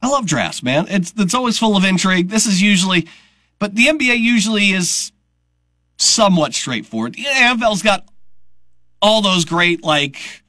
I 0.02 0.08
love 0.08 0.26
drafts, 0.26 0.62
man. 0.62 0.86
It's 0.90 1.14
it's 1.16 1.34
always 1.34 1.58
full 1.58 1.74
of 1.74 1.82
intrigue. 1.82 2.28
This 2.28 2.44
is 2.44 2.60
usually, 2.60 3.08
but 3.58 3.74
the 3.74 3.86
NBA 3.86 4.18
usually 4.18 4.72
is 4.72 5.10
somewhat 5.96 6.52
straightforward. 6.52 7.14
The 7.14 7.24
NFL's 7.24 7.82
got 7.82 8.06
all 9.00 9.22
those 9.22 9.46
great 9.46 9.82
like 9.82 10.44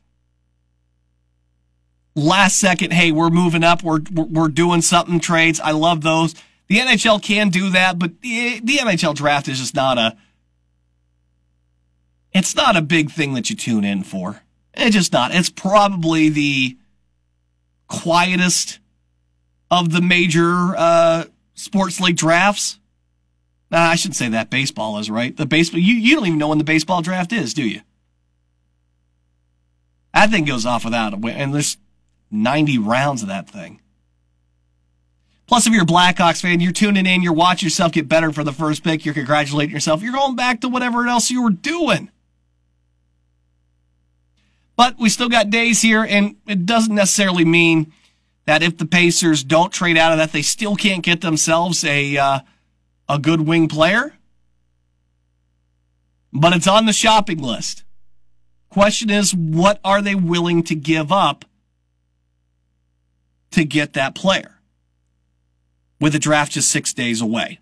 last 2.18 2.58
second, 2.58 2.92
hey, 2.92 3.12
we're 3.12 3.30
moving 3.30 3.64
up, 3.64 3.84
we're 3.84 4.02
we're 4.12 4.50
doing 4.50 4.82
something 4.82 5.20
trades. 5.20 5.60
I 5.60 5.72
love 5.72 6.02
those. 6.02 6.34
The 6.68 6.80
NHL 6.80 7.22
can 7.22 7.50
do 7.50 7.70
that, 7.70 7.98
but 7.98 8.20
the, 8.22 8.60
the 8.62 8.78
NHL 8.78 9.16
draft 9.16 9.48
is 9.48 9.60
just 9.60 9.76
not 9.76 9.98
a 9.98 10.18
it's 12.34 12.56
not 12.56 12.76
a 12.76 12.82
big 12.82 13.12
thing 13.12 13.34
that 13.36 13.50
you 13.50 13.56
tune 13.56 13.86
in 13.86 14.04
for. 14.04 14.42
It's 14.74 14.96
just 14.96 15.14
not. 15.14 15.34
It's 15.34 15.50
probably 15.50 16.30
the 16.30 16.78
quietest 17.88 18.80
of 19.72 19.92
the 19.92 20.02
major 20.02 20.76
uh, 20.76 21.26
sports 21.54 22.00
league 22.00 22.18
drafts. 22.18 22.80
Nah, 23.72 23.80
I 23.80 23.96
shouldn't 23.96 24.16
say 24.16 24.30
that. 24.30 24.50
Baseball 24.50 24.98
is 24.98 25.10
right. 25.10 25.36
The 25.36 25.46
baseball 25.46 25.80
you 25.80 25.94
you 25.94 26.16
don't 26.16 26.26
even 26.26 26.40
know 26.40 26.50
when 26.50 26.58
the 26.58 26.64
baseball 26.64 27.02
draft 27.02 27.32
is, 27.32 27.54
do 27.54 27.68
you? 27.68 27.82
That 30.14 30.32
thing 30.32 30.46
goes 30.46 30.66
off 30.66 30.84
without 30.84 31.14
a 31.14 31.28
and 31.28 31.54
there's 31.54 31.78
90 32.32 32.78
rounds 32.80 33.22
of 33.22 33.30
that 33.30 33.50
thing. 33.50 33.82
Plus, 35.48 35.66
if 35.66 35.74
you're 35.74 35.84
a 35.84 35.86
Blackhawks 35.86 36.42
fan, 36.42 36.60
you're 36.60 36.74
tuning 36.74 37.06
in, 37.06 37.24
you're 37.24 37.32
watching 37.32 37.68
yourself 37.68 37.94
get 37.94 38.10
better 38.10 38.34
for 38.34 38.44
the 38.44 38.52
first 38.52 38.84
pick, 38.84 39.06
you're 39.06 39.14
congratulating 39.14 39.74
yourself, 39.74 40.02
you're 40.04 40.12
going 40.12 40.36
back 40.36 40.62
to 40.62 40.68
whatever 40.68 41.08
else 41.08 41.32
you 41.32 41.42
were 41.42 41.50
doing. 41.50 42.10
But 44.76 45.00
we 45.00 45.10
still 45.10 45.30
got 45.30 45.50
days 45.50 45.82
here, 45.82 46.04
and 46.04 46.36
it 46.46 46.66
doesn't 46.66 46.94
necessarily 46.94 47.46
mean 47.46 47.94
that 48.46 48.62
if 48.62 48.78
the 48.78 48.86
Pacers 48.86 49.44
don't 49.44 49.74
trade 49.74 49.98
out 49.98 50.12
of 50.12 50.18
that, 50.20 50.34
they 50.34 50.42
still 50.42 50.76
can't 50.76 51.04
get 51.04 51.22
themselves 51.22 51.84
a 51.84 52.18
uh, 52.18 52.40
a 53.10 53.18
good 53.18 53.42
wing 53.42 53.68
player. 53.68 54.14
But 56.32 56.54
it's 56.54 56.68
on 56.68 56.86
the 56.86 56.94
shopping 56.94 57.40
list. 57.40 57.84
Question 58.70 59.10
is, 59.10 59.34
what 59.34 59.80
are 59.84 60.02
they 60.02 60.14
willing 60.14 60.62
to 60.64 60.76
give 60.76 61.12
up 61.12 61.46
to 63.52 63.64
get 63.64 63.94
that 63.94 64.16
player? 64.16 64.58
with 66.00 66.14
the 66.14 66.20
draft 66.20 66.54
just 66.54 66.70
six 66.70 66.94
days 66.94 67.22
away. 67.22 67.60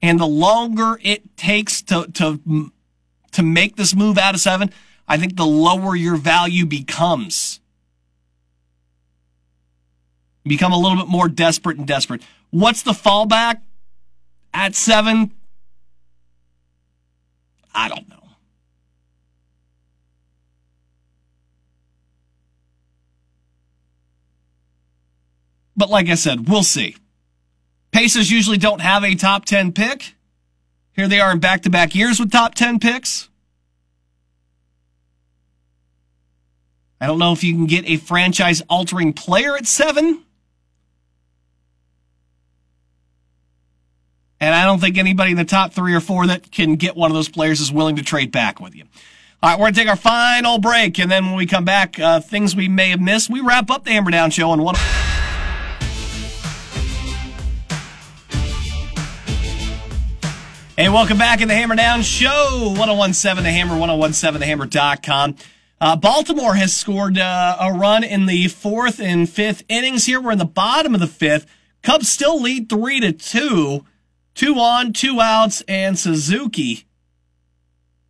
And 0.00 0.18
the 0.18 0.26
longer 0.26 0.98
it 1.02 1.36
takes 1.36 1.80
to, 1.82 2.06
to, 2.14 2.72
to 3.32 3.42
make 3.42 3.76
this 3.76 3.94
move 3.94 4.18
out 4.18 4.34
of 4.34 4.40
seven, 4.40 4.70
I 5.06 5.16
think 5.16 5.36
the 5.36 5.46
lower 5.46 5.94
your 5.94 6.16
value 6.16 6.66
becomes. 6.66 7.60
You 10.44 10.48
become 10.48 10.72
a 10.72 10.78
little 10.78 10.98
bit 10.98 11.06
more 11.06 11.28
desperate 11.28 11.78
and 11.78 11.86
desperate. 11.86 12.22
What's 12.50 12.82
the 12.82 12.92
fallback 12.92 13.60
at 14.52 14.74
seven? 14.74 15.32
I 17.74 17.88
don't 17.88 18.08
know. 18.08 18.21
But 25.76 25.90
like 25.90 26.08
I 26.08 26.14
said, 26.14 26.48
we'll 26.48 26.62
see. 26.62 26.96
Pacers 27.92 28.30
usually 28.30 28.58
don't 28.58 28.80
have 28.80 29.04
a 29.04 29.14
top 29.14 29.44
10 29.44 29.72
pick. 29.72 30.14
Here 30.94 31.08
they 31.08 31.20
are 31.20 31.32
in 31.32 31.40
back 31.40 31.62
to 31.62 31.70
back 31.70 31.94
years 31.94 32.20
with 32.20 32.30
top 32.30 32.54
10 32.54 32.78
picks. 32.78 33.28
I 37.00 37.06
don't 37.06 37.18
know 37.18 37.32
if 37.32 37.42
you 37.42 37.54
can 37.54 37.66
get 37.66 37.84
a 37.88 37.96
franchise 37.96 38.62
altering 38.68 39.12
player 39.12 39.56
at 39.56 39.66
seven. 39.66 40.22
And 44.40 44.54
I 44.54 44.64
don't 44.64 44.80
think 44.80 44.98
anybody 44.98 45.32
in 45.32 45.36
the 45.36 45.44
top 45.44 45.72
three 45.72 45.94
or 45.94 46.00
four 46.00 46.26
that 46.26 46.50
can 46.50 46.76
get 46.76 46.96
one 46.96 47.10
of 47.10 47.14
those 47.14 47.28
players 47.28 47.60
is 47.60 47.72
willing 47.72 47.96
to 47.96 48.02
trade 48.02 48.32
back 48.32 48.60
with 48.60 48.74
you. 48.74 48.84
All 49.42 49.50
right, 49.50 49.58
we're 49.58 49.64
going 49.64 49.74
to 49.74 49.80
take 49.80 49.88
our 49.88 49.96
final 49.96 50.58
break. 50.58 50.98
And 51.00 51.10
then 51.10 51.26
when 51.26 51.34
we 51.34 51.46
come 51.46 51.64
back, 51.64 51.98
uh, 51.98 52.20
things 52.20 52.54
we 52.54 52.68
may 52.68 52.90
have 52.90 53.00
missed, 53.00 53.28
we 53.28 53.40
wrap 53.40 53.70
up 53.70 53.84
the 53.84 53.90
Hammer 53.90 54.10
Down 54.12 54.30
show 54.30 54.50
on 54.50 54.62
one. 54.62 54.76
Hey, 60.74 60.88
welcome 60.88 61.18
back 61.18 61.42
in 61.42 61.48
the 61.48 61.54
Hammer 61.54 61.76
Down 61.76 62.00
Show, 62.00 62.72
1017 62.78 63.44
The 63.44 63.50
Hammer, 63.50 63.74
1017TheHammer.com. 63.74 65.36
Uh, 65.78 65.96
Baltimore 65.96 66.54
has 66.54 66.74
scored 66.74 67.18
uh, 67.18 67.58
a 67.60 67.74
run 67.74 68.02
in 68.02 68.24
the 68.24 68.48
fourth 68.48 68.98
and 68.98 69.28
fifth 69.28 69.64
innings 69.68 70.06
here. 70.06 70.18
We're 70.18 70.32
in 70.32 70.38
the 70.38 70.46
bottom 70.46 70.94
of 70.94 71.00
the 71.02 71.06
fifth. 71.06 71.44
Cubs 71.82 72.08
still 72.08 72.40
lead 72.40 72.70
three 72.70 73.00
to 73.00 73.12
two. 73.12 73.84
Two 74.34 74.54
on, 74.54 74.94
two 74.94 75.20
outs, 75.20 75.62
and 75.68 75.98
Suzuki 75.98 76.86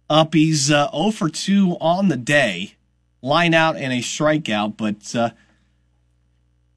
up. 0.08 0.32
He's 0.32 0.70
uh, 0.70 0.88
0 0.92 1.10
for 1.10 1.28
2 1.28 1.78
on 1.80 2.10
the 2.10 2.16
day. 2.16 2.76
Line 3.22 3.54
out 3.54 3.74
and 3.74 3.92
a 3.92 3.98
strikeout, 3.98 4.76
but 4.76 5.16
uh, 5.16 5.30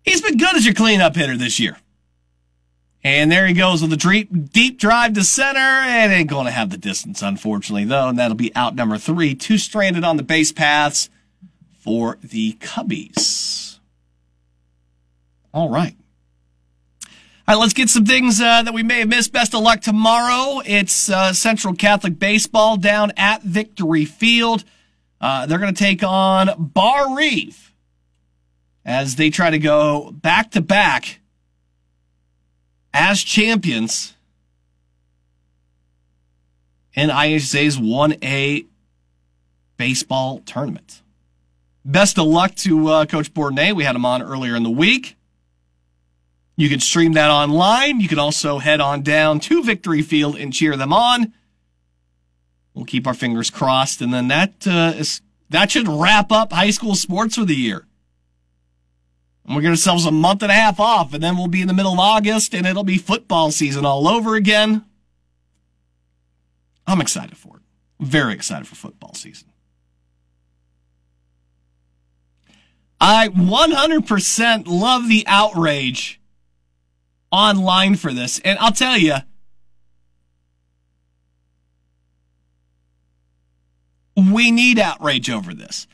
he's 0.04 0.21
been 0.21 0.38
good 0.38 0.56
as 0.56 0.65
your 0.65 0.74
cleanup 0.74 1.15
hitter 1.15 1.38
this 1.38 1.60
year. 1.60 1.78
And 3.06 3.32
there 3.32 3.46
he 3.46 3.54
goes 3.54 3.84
with 3.84 3.94
a 3.94 3.98
deep, 3.98 4.52
deep 4.52 4.80
drive 4.80 5.13
to 5.13 5.24
center 5.24 5.60
and 5.60 6.12
ain't 6.12 6.28
going 6.28 6.48
to 6.48 6.52
have 6.52 6.72
the 6.72 6.78
distance, 6.78 7.22
unfortunately, 7.22 7.86
though. 7.86 8.08
And 8.08 8.18
that'll 8.18 8.34
be 8.34 8.54
out 8.56 8.74
number 8.74 8.98
three. 8.98 9.36
Two 9.36 9.60
stranded 9.60 10.04
on 10.04 10.18
the 10.18 10.24
base 10.24 10.52
paths 10.52 11.12
for 11.78 12.18
the 12.24 12.54
Cubbies. 12.54 13.78
All 15.54 15.70
right. 15.70 15.96
All 17.48 17.54
right, 17.54 17.62
let's 17.62 17.74
get 17.74 17.91
some 17.91 18.08
things 18.08 18.41
uh, 18.41 18.63
that 18.63 18.74
we 18.74 18.82
may 18.82 19.02
have 19.02 19.10
missed. 19.10 19.32
Best 19.32 19.54
of 19.54 19.62
luck 19.62 19.82
tomorrow. 19.82 20.63
It's 20.65 21.08
uh, 21.08 21.32
Central 21.32 21.76
Catholic 21.76 22.18
Baseball 22.18 22.76
down 22.76 23.12
at 23.18 23.44
Victory 23.44 24.06
Field. 24.06 24.63
Uh, 25.22 25.46
they're 25.46 25.60
going 25.60 25.76
to 25.76 25.80
take 25.80 26.02
on 26.02 26.56
Barr-Reeve 26.58 27.72
as 28.84 29.15
they 29.15 29.30
try 29.30 29.52
to 29.52 29.60
go 29.60 30.10
back 30.12 30.50
to 30.52 30.62
back 30.62 31.20
as 32.96 33.22
champions 33.22 34.14
in 36.94 37.10
IHSA's 37.10 37.78
1A 37.78 38.66
baseball 39.76 40.40
tournament. 40.46 41.02
Best 41.84 42.18
of 42.18 42.26
luck 42.26 42.56
to 42.56 42.88
uh, 42.88 43.06
Coach 43.06 43.34
Bourdonnais. 43.34 43.76
We 43.76 43.84
had 43.84 43.98
him 43.98 44.06
on 44.06 44.22
earlier 44.22 44.56
in 44.56 44.64
the 44.64 44.72
week. 44.72 45.18
You 46.56 46.70
can 46.70 46.80
stream 46.80 47.14
that 47.14 47.30
online. 47.30 48.00
You 48.00 48.08
can 48.08 48.18
also 48.18 48.60
head 48.60 48.80
on 48.80 49.02
down 49.02 49.42
to 49.42 49.62
Victory 49.62 50.02
Field 50.02 50.38
and 50.38 50.54
cheer 50.54 50.78
them 50.78 50.94
on. 50.94 51.34
We'll 52.74 52.86
keep 52.86 53.06
our 53.08 53.14
fingers 53.14 53.50
crossed, 53.50 54.02
and 54.02 54.14
then 54.14 54.30
that 54.30 54.66
uh, 54.66 54.94
is, 54.96 55.22
that 55.50 55.72
should 55.72 55.88
wrap 55.88 56.32
up 56.32 56.54
high 56.54 56.72
school 56.72 56.96
sports 56.96 57.36
for 57.36 57.44
the 57.44 57.56
year. 57.56 57.86
And 59.46 59.56
we 59.56 59.62
get 59.62 59.70
ourselves 59.70 60.06
a 60.06 60.12
month 60.12 60.42
and 60.42 60.52
a 60.52 60.56
half 60.56 60.80
off, 60.80 61.14
and 61.14 61.22
then 61.22 61.38
we'll 61.38 61.48
be 61.48 61.62
in 61.62 61.68
the 61.68 61.74
middle 61.74 61.94
of 61.94 62.00
August, 62.00 62.56
and 62.56 62.66
it'll 62.66 62.84
be 62.84 62.98
football 62.98 63.52
season 63.52 63.86
all 63.86 64.08
over 64.08 64.36
again. 64.36 64.86
I'm 66.88 67.02
excited 67.02 67.38
for 67.38 67.58
it. 67.58 67.62
Very 68.00 68.34
excited 68.34 68.68
for 68.68 68.76
football 68.76 69.14
season. 69.14 69.50
I 73.00 73.28
100% 73.28 74.64
love 74.68 75.08
the 75.08 75.26
outrage 75.28 76.20
online 77.32 77.96
for 77.96 78.12
this. 78.12 78.40
And 78.40 78.58
I'll 78.60 78.72
tell 78.72 78.98
you, 78.98 79.18
we 84.16 84.50
need 84.50 84.80
outrage 84.80 85.30
over 85.30 85.54
this. 85.54 85.88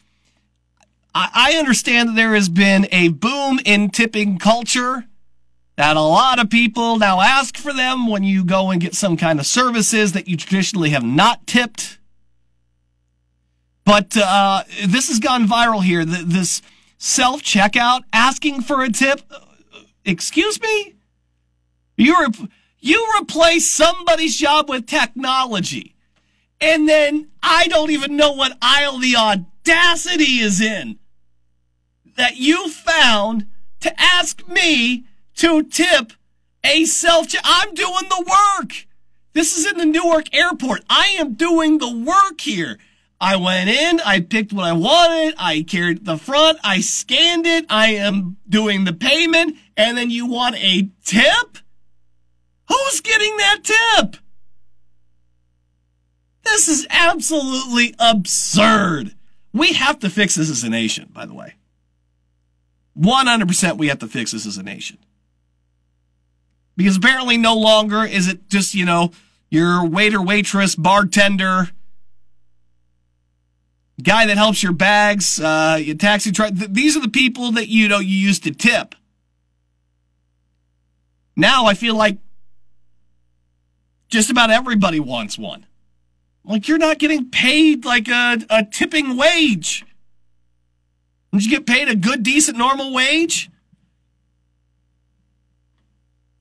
I 1.13 1.56
understand 1.58 2.10
that 2.10 2.15
there 2.15 2.36
has 2.36 2.47
been 2.47 2.88
a 2.91 3.10
boom 3.10 3.60
in 3.65 3.89
tipping 3.89 4.39
culture 4.39 5.06
that 5.76 5.97
a 5.97 6.02
lot 6.02 6.39
of 6.39 6.50
people 6.50 6.97
now 7.00 7.19
ask 7.19 7.58
for 7.58 7.74
them 7.74 8.08
when 8.08 8.24
you 8.24 8.45
go 8.45 8.71
and 8.71 8.80
get 8.80 8.95
some 8.95 9.17
kind 9.17 9.39
of 9.39 9.45
services 9.45 10.13
that 10.13 10.28
you 10.28 10.38
traditionally 10.38 10.91
have 10.91 11.04
not 11.04 11.45
tipped. 11.47 11.97
But 13.84 14.15
uh, 14.15 14.63
this 14.86 15.10
has 15.10 15.19
gone 15.19 15.47
viral 15.47 15.84
here. 15.84 16.06
This 16.06 16.62
self 16.97 17.41
checkout 17.41 18.04
asking 18.13 18.62
for 18.62 18.82
a 18.84 18.89
tip. 18.89 19.21
Excuse 20.06 20.62
me? 20.62 20.95
You 21.97 22.15
re- 22.19 22.50
you 22.80 23.06
replace 23.19 23.67
somebody's 23.67 24.38
job 24.38 24.69
with 24.69 24.88
technology, 24.88 25.95
and 26.62 26.88
then 26.88 27.32
I 27.43 27.67
don't 27.67 27.91
even 27.91 28.15
know 28.15 28.32
what 28.32 28.58
aisle 28.62 29.00
the 29.00 29.15
audacity 29.15 30.39
is 30.39 30.62
in 30.62 31.00
that 32.21 32.38
you 32.38 32.69
found 32.69 33.47
to 33.79 33.91
ask 33.99 34.47
me 34.47 35.05
to 35.34 35.63
tip 35.63 36.13
a 36.63 36.86
self 36.86 37.29
check. 37.29 37.41
I'm 37.43 37.73
doing 37.73 38.10
the 38.10 38.38
work. 38.60 38.86
This 39.34 39.57
is 39.57 39.65
in 39.65 39.79
the 39.79 39.86
Newark 39.88 40.31
airport. 40.31 40.84
I 40.88 41.15
am 41.17 41.34
doing 41.34 41.79
the 41.79 41.91
work 41.91 42.39
here. 42.39 42.77
I 43.19 43.38
went 43.38 43.71
in, 43.71 43.99
I 44.01 44.19
picked 44.19 44.53
what 44.53 44.65
I 44.65 44.74
wanted, 44.74 45.34
I 45.39 45.63
carried 45.63 46.05
the 46.05 46.17
front, 46.17 46.59
I 46.63 46.82
scanned 46.82 47.47
it, 47.47 47.65
I 47.69 47.93
am 47.93 48.38
doing 48.47 48.84
the 48.84 48.93
payment, 48.93 49.57
and 49.76 49.97
then 49.97 50.11
you 50.11 50.28
want 50.28 50.57
a 50.57 50.89
tip? 51.03 51.57
Who's 52.67 53.01
getting 53.01 53.36
that 53.38 53.59
tip? 53.63 54.17
This 56.43 56.67
is 56.67 56.86
absolutely 56.91 57.95
absurd. 57.97 59.15
We 59.53 59.74
have 59.74 59.97
to 59.99 60.09
fix 60.09 60.36
this 60.36 60.51
as 60.51 60.63
a 60.63 60.69
nation, 60.69 61.09
by 61.11 61.26
the 61.26 61.34
way. 61.34 61.55
100% 63.00 63.78
we 63.78 63.88
have 63.88 64.00
to 64.00 64.08
fix 64.08 64.32
this 64.32 64.46
as 64.46 64.58
a 64.58 64.64
nation. 64.64 64.98
Because 66.76 66.98
apparently 66.98 67.38
no 67.38 67.56
longer 67.56 68.04
is 68.04 68.28
it 68.28 68.50
just, 68.50 68.74
you 68.74 68.86
know, 68.86 69.12
your 69.50 69.86
waiter, 69.86 70.22
waitress, 70.22 70.76
bartender, 70.76 71.70
guy 74.02 74.26
that 74.26 74.38
helps 74.38 74.64
your 74.64 74.72
bags, 74.72 75.39
uh, 75.39 75.78
your 75.82 75.96
taxi 75.96 76.32
truck. 76.32 76.54
These 76.54 76.98
are 76.98 77.02
the 77.02 77.10
people 77.10 77.52
that, 77.52 77.68
you 77.68 77.88
know, 77.88 78.00
you 78.00 78.16
used 78.16 78.44
to 78.44 78.52
tip. 78.52 78.96
Now 81.36 81.66
I 81.66 81.74
feel 81.74 81.96
like 81.96 82.18
just 84.10 84.30
about 84.30 84.50
everybody 84.50 85.00
wants 85.00 85.38
one. 85.38 85.66
Like 86.44 86.68
you're 86.68 86.78
not 86.78 87.00
getting 87.00 87.30
paid 87.30 87.86
like 87.86 88.08
a, 88.08 88.39
a 88.50 88.66
tipping 88.66 89.16
wage. 89.18 89.86
Did 91.32 91.45
you 91.45 91.49
get 91.49 91.65
paid 91.65 91.88
a 91.88 91.95
good, 91.95 92.23
decent, 92.23 92.57
normal 92.57 92.93
wage? 92.93 93.49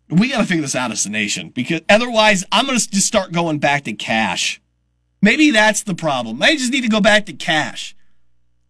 We 0.09 0.29
got 0.29 0.39
to 0.39 0.45
figure 0.45 0.63
this 0.63 0.75
out 0.75 0.91
as 0.91 1.07
a 1.07 1.11
nation 1.11 1.51
because 1.51 1.83
otherwise, 1.89 2.45
I'm 2.51 2.67
going 2.67 2.79
to 2.79 2.91
just 2.91 3.07
start 3.07 3.31
going 3.31 3.61
back 3.61 3.85
to 3.85 3.93
cash. 3.93 4.61
Maybe 5.23 5.51
that's 5.51 5.85
the 5.85 5.95
problem. 5.95 6.43
I 6.43 6.57
just 6.57 6.73
need 6.73 6.81
to 6.81 6.89
go 6.89 7.01
back 7.01 7.27
to 7.27 7.33
cash. 7.33 7.95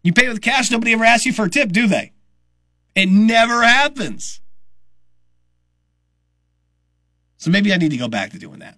You 0.03 0.13
pay 0.13 0.27
with 0.27 0.41
cash, 0.41 0.69
nobody 0.69 0.93
ever 0.93 1.03
asks 1.03 1.25
you 1.25 1.33
for 1.33 1.45
a 1.45 1.49
tip, 1.49 1.71
do 1.71 1.87
they? 1.87 2.11
It 2.95 3.09
never 3.09 3.63
happens. 3.63 4.41
So 7.37 7.49
maybe 7.49 7.73
I 7.73 7.77
need 7.77 7.91
to 7.91 7.97
go 7.97 8.07
back 8.07 8.31
to 8.31 8.39
doing 8.39 8.59
that. 8.59 8.77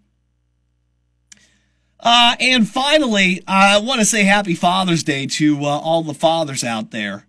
Uh, 2.00 2.36
and 2.40 2.68
finally, 2.68 3.42
I 3.48 3.78
want 3.80 4.00
to 4.00 4.06
say 4.06 4.24
happy 4.24 4.56
Father's 4.56 5.04
Day 5.04 5.26
to 5.28 5.66
uh, 5.66 5.68
all 5.68 6.04
the 6.04 6.14
fathers 6.14 6.64
out 6.64 6.92
there. 6.92 7.28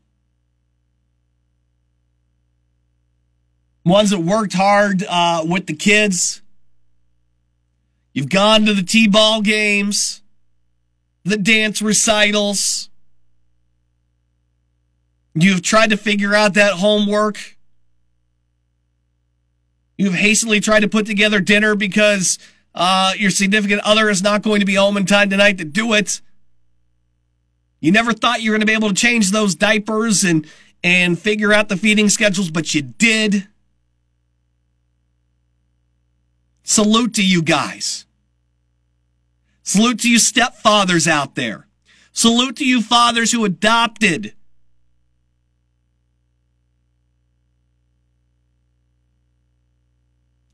Ones 3.85 4.11
that 4.11 4.21
worked 4.21 4.55
hard 4.55 5.05
uh, 5.09 5.45
with 5.47 5.67
the 5.67 5.75
kids. 5.75 6.41
You've 8.13 8.31
gone 8.31 8.65
to 8.67 8.75
the 8.75 8.83
T-ball 8.83 9.43
games, 9.43 10.23
the 11.25 11.37
dance 11.37 11.83
recitals. 11.83 12.89
You've 15.35 15.63
tried 15.63 15.91
to 15.91 15.97
figure 15.97 16.35
out 16.35 16.55
that 16.55 16.75
homework. 16.75 17.57
You've 19.99 20.15
hastily 20.15 20.61
tried 20.61 20.81
to 20.81 20.89
put 20.89 21.07
together 21.07 21.41
dinner 21.41 21.75
because 21.75 22.39
uh, 22.75 23.13
your 23.17 23.31
significant 23.31 23.83
other 23.85 24.09
is 24.09 24.23
not 24.23 24.43
going 24.43 24.61
to 24.61 24.67
be 24.67 24.75
home 24.75 24.97
in 24.97 25.07
time 25.07 25.31
tonight 25.31 25.59
to 25.59 25.65
do 25.65 25.93
it. 25.93 26.21
You 27.81 27.93
never 27.93 28.13
thought 28.13 28.41
you 28.41 28.51
were 28.51 28.55
going 28.55 28.61
to 28.61 28.67
be 28.67 28.73
able 28.73 28.89
to 28.89 28.95
change 28.95 29.31
those 29.31 29.55
diapers 29.55 30.25
and 30.25 30.47
and 30.83 31.19
figure 31.19 31.53
out 31.53 31.69
the 31.69 31.77
feeding 31.77 32.09
schedules, 32.11 32.51
but 32.51 32.75
you 32.75 32.83
did. 32.83 33.49
Salute 36.65 37.15
to 37.15 37.25
you 37.25 37.43
guys. 37.43 38.07
Salute 39.63 40.01
to 40.01 40.11
you 40.11 40.19
stepfathers 40.19 41.07
out 41.07 41.35
there. 41.35 41.69
Salute 42.13 42.57
to 42.57 42.67
you 42.67 42.81
fathers 42.83 43.33
who 43.33 43.45
adopted. 43.45 44.35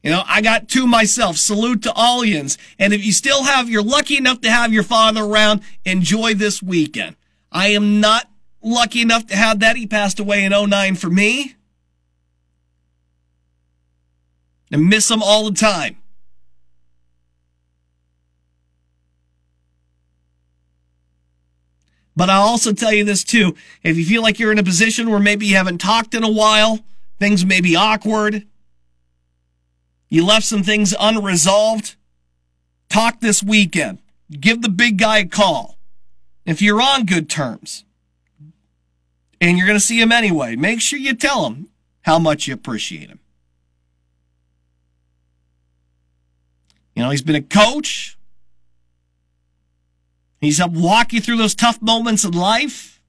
You 0.02 0.10
know, 0.10 0.22
I 0.26 0.40
got 0.40 0.68
two 0.68 0.86
myself. 0.86 1.36
Salute 1.36 1.82
to 1.82 1.92
Allians. 1.94 2.58
And 2.78 2.92
if 2.92 3.04
you 3.04 3.12
still 3.12 3.44
have, 3.44 3.68
you're 3.68 3.82
lucky 3.82 4.16
enough 4.16 4.40
to 4.40 4.50
have 4.50 4.72
your 4.72 4.82
father 4.82 5.22
around, 5.22 5.62
enjoy 5.84 6.34
this 6.34 6.62
weekend. 6.62 7.16
I 7.52 7.68
am 7.68 8.00
not 8.00 8.28
lucky 8.62 9.02
enough 9.02 9.26
to 9.26 9.36
have 9.36 9.60
that. 9.60 9.76
He 9.76 9.86
passed 9.86 10.18
away 10.18 10.44
in 10.44 10.52
09 10.52 10.96
for 10.96 11.10
me. 11.10 11.54
And 14.72 14.88
miss 14.88 15.10
him 15.10 15.22
all 15.22 15.50
the 15.50 15.56
time. 15.56 15.99
But 22.16 22.28
I'll 22.28 22.42
also 22.42 22.72
tell 22.72 22.92
you 22.92 23.04
this 23.04 23.24
too. 23.24 23.54
If 23.82 23.96
you 23.96 24.04
feel 24.04 24.22
like 24.22 24.38
you're 24.38 24.52
in 24.52 24.58
a 24.58 24.64
position 24.64 25.10
where 25.10 25.20
maybe 25.20 25.46
you 25.46 25.56
haven't 25.56 25.78
talked 25.78 26.14
in 26.14 26.24
a 26.24 26.30
while, 26.30 26.80
things 27.18 27.44
may 27.44 27.60
be 27.60 27.76
awkward, 27.76 28.46
you 30.08 30.26
left 30.26 30.44
some 30.44 30.62
things 30.62 30.94
unresolved, 30.98 31.94
talk 32.88 33.20
this 33.20 33.42
weekend. 33.42 33.98
Give 34.30 34.60
the 34.60 34.68
big 34.68 34.98
guy 34.98 35.18
a 35.18 35.26
call. 35.26 35.78
If 36.44 36.60
you're 36.60 36.82
on 36.82 37.06
good 37.06 37.30
terms 37.30 37.84
and 39.40 39.56
you're 39.56 39.66
going 39.66 39.78
to 39.78 39.84
see 39.84 40.00
him 40.00 40.12
anyway, 40.12 40.56
make 40.56 40.80
sure 40.80 40.98
you 40.98 41.14
tell 41.14 41.46
him 41.46 41.68
how 42.02 42.18
much 42.18 42.48
you 42.48 42.54
appreciate 42.54 43.08
him. 43.08 43.20
You 46.94 47.04
know, 47.04 47.10
he's 47.10 47.22
been 47.22 47.36
a 47.36 47.42
coach. 47.42 48.18
He's 50.40 50.58
helped 50.58 50.76
walk 50.76 51.12
you 51.12 51.20
through 51.20 51.36
those 51.36 51.54
tough 51.54 51.82
moments 51.82 52.24
in 52.24 52.32
life. 52.32 53.02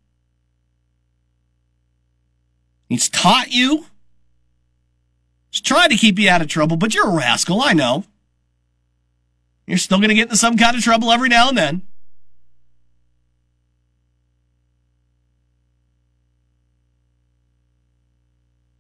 He's 2.89 3.07
taught 3.07 3.51
you. 3.51 3.85
He's 5.49 5.61
tried 5.61 5.89
to 5.89 5.95
keep 5.95 6.19
you 6.19 6.29
out 6.29 6.41
of 6.41 6.49
trouble, 6.49 6.75
but 6.75 6.93
you're 6.93 7.07
a 7.07 7.15
rascal, 7.15 7.61
I 7.61 7.73
know. 7.73 8.03
You're 9.65 9.77
still 9.77 9.99
going 9.99 10.09
to 10.09 10.15
get 10.15 10.23
into 10.23 10.35
some 10.35 10.57
kind 10.57 10.75
of 10.75 10.83
trouble 10.83 11.11
every 11.11 11.29
now 11.29 11.47
and 11.47 11.57
then. 11.57 11.81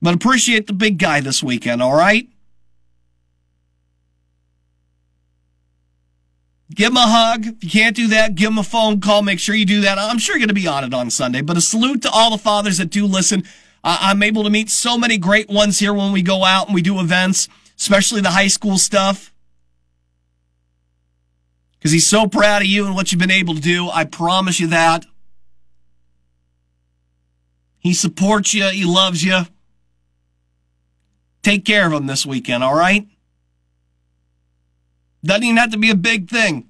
But 0.01 0.15
appreciate 0.15 0.67
the 0.67 0.73
big 0.73 0.97
guy 0.97 1.21
this 1.21 1.43
weekend, 1.43 1.81
all 1.81 1.93
right? 1.93 2.27
Give 6.73 6.91
him 6.91 6.97
a 6.97 7.01
hug. 7.01 7.45
If 7.45 7.63
you 7.63 7.69
can't 7.69 7.95
do 7.95 8.07
that, 8.07 8.35
give 8.35 8.49
him 8.49 8.57
a 8.57 8.63
phone 8.63 9.01
call. 9.01 9.21
Make 9.21 9.39
sure 9.39 9.55
you 9.55 9.65
do 9.65 9.81
that. 9.81 9.97
I'm 9.97 10.17
sure 10.17 10.35
you're 10.35 10.39
going 10.39 10.55
to 10.55 10.61
be 10.61 10.67
on 10.67 10.83
it 10.83 10.93
on 10.93 11.09
Sunday. 11.09 11.41
But 11.41 11.57
a 11.57 11.61
salute 11.61 12.01
to 12.03 12.09
all 12.11 12.31
the 12.31 12.37
fathers 12.37 12.77
that 12.77 12.89
do 12.89 13.05
listen. 13.05 13.43
I'm 13.83 14.23
able 14.23 14.43
to 14.43 14.49
meet 14.49 14.69
so 14.69 14.97
many 14.97 15.17
great 15.17 15.49
ones 15.49 15.79
here 15.79 15.93
when 15.93 16.11
we 16.11 16.21
go 16.21 16.45
out 16.45 16.67
and 16.67 16.75
we 16.75 16.81
do 16.81 16.99
events, 16.99 17.49
especially 17.77 18.21
the 18.21 18.31
high 18.31 18.47
school 18.47 18.77
stuff. 18.77 19.33
Because 21.77 21.91
he's 21.91 22.07
so 22.07 22.27
proud 22.27 22.61
of 22.61 22.67
you 22.67 22.85
and 22.85 22.95
what 22.95 23.11
you've 23.11 23.19
been 23.19 23.31
able 23.31 23.55
to 23.55 23.61
do. 23.61 23.89
I 23.89 24.05
promise 24.05 24.59
you 24.59 24.67
that. 24.67 25.05
He 27.79 27.95
supports 27.95 28.53
you. 28.53 28.65
He 28.69 28.85
loves 28.85 29.23
you. 29.23 29.41
Take 31.41 31.65
care 31.65 31.87
of 31.87 31.93
him 31.93 32.05
this 32.05 32.23
weekend, 32.23 32.63
all 32.63 32.75
right? 32.75 33.07
Doesn't 35.23 35.43
even 35.43 35.57
have 35.57 35.71
to 35.71 35.77
be 35.77 35.91
a 35.91 35.95
big 35.95 36.29
thing. 36.29 36.69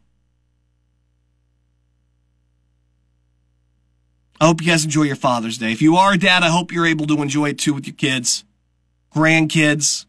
I 4.40 4.46
hope 4.46 4.62
you 4.62 4.68
guys 4.68 4.84
enjoy 4.84 5.04
your 5.04 5.16
Father's 5.16 5.60
Day. 5.60 5.72
If 5.72 5.82
you 5.82 5.96
are 5.98 6.14
a 6.14 6.18
dad, 6.18 6.42
I 6.42 6.50
hope 6.50 6.72
you're 6.72 6.88
able 6.88 7.06
to 7.08 7.22
enjoy 7.22 7.50
it 7.50 7.60
too 7.60 7.76
with 7.76 7.86
your 7.86 7.96
kids, 7.96 8.44
grandkids. 9.16 10.06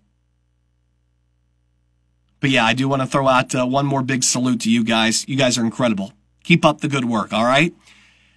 But 2.40 2.50
yeah, 2.50 2.64
I 2.64 2.72
do 2.72 2.88
want 2.88 3.02
to 3.02 3.06
throw 3.06 3.28
out 3.28 3.54
uh, 3.54 3.66
one 3.66 3.86
more 3.86 4.02
big 4.02 4.24
salute 4.24 4.60
to 4.62 4.70
you 4.70 4.84
guys. 4.84 5.28
You 5.28 5.36
guys 5.36 5.58
are 5.58 5.64
incredible. 5.64 6.12
Keep 6.44 6.64
up 6.64 6.80
the 6.80 6.88
good 6.88 7.04
work, 7.04 7.32
all 7.32 7.44
right? 7.44 7.74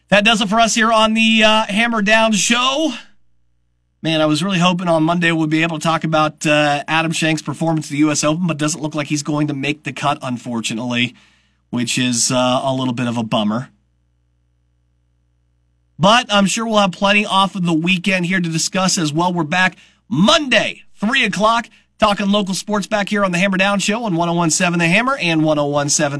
That 0.09 0.25
does 0.25 0.41
it 0.41 0.49
for 0.49 0.59
us 0.59 0.75
here 0.75 0.91
on 0.91 1.13
the 1.13 1.43
uh, 1.43 1.65
Hammer 1.65 2.01
Down 2.01 2.33
Show. 2.33 2.93
Man, 4.05 4.21
I 4.21 4.27
was 4.27 4.43
really 4.43 4.59
hoping 4.59 4.87
on 4.87 5.01
Monday 5.01 5.31
we'd 5.31 5.49
be 5.49 5.63
able 5.63 5.79
to 5.79 5.83
talk 5.83 6.03
about 6.03 6.45
uh, 6.45 6.83
Adam 6.87 7.11
Schenk's 7.11 7.41
performance 7.41 7.87
at 7.87 7.89
the 7.89 7.97
U.S. 7.97 8.23
Open, 8.23 8.45
but 8.45 8.59
doesn't 8.59 8.79
look 8.79 8.93
like 8.93 9.07
he's 9.07 9.23
going 9.23 9.47
to 9.47 9.55
make 9.55 9.81
the 9.81 9.91
cut, 9.91 10.19
unfortunately, 10.21 11.15
which 11.71 11.97
is 11.97 12.31
uh, 12.31 12.61
a 12.63 12.71
little 12.71 12.93
bit 12.93 13.07
of 13.07 13.17
a 13.17 13.23
bummer. 13.23 13.71
But 15.97 16.31
I'm 16.31 16.45
sure 16.45 16.67
we'll 16.67 16.77
have 16.77 16.91
plenty 16.91 17.25
off 17.25 17.55
of 17.55 17.65
the 17.65 17.73
weekend 17.73 18.27
here 18.27 18.39
to 18.39 18.47
discuss 18.47 18.99
as 18.99 19.11
well. 19.11 19.33
We're 19.33 19.43
back 19.43 19.75
Monday, 20.07 20.83
3 20.99 21.25
o'clock, 21.25 21.67
talking 21.97 22.29
local 22.29 22.53
sports 22.53 22.85
back 22.85 23.09
here 23.09 23.25
on 23.25 23.31
the 23.31 23.39
Hammer 23.39 23.57
Down 23.57 23.79
Show 23.79 24.03
on 24.03 24.15
1017 24.15 24.77
The 24.77 24.85
Hammer 24.85 25.17
and 25.17 25.43
1017 25.43 26.19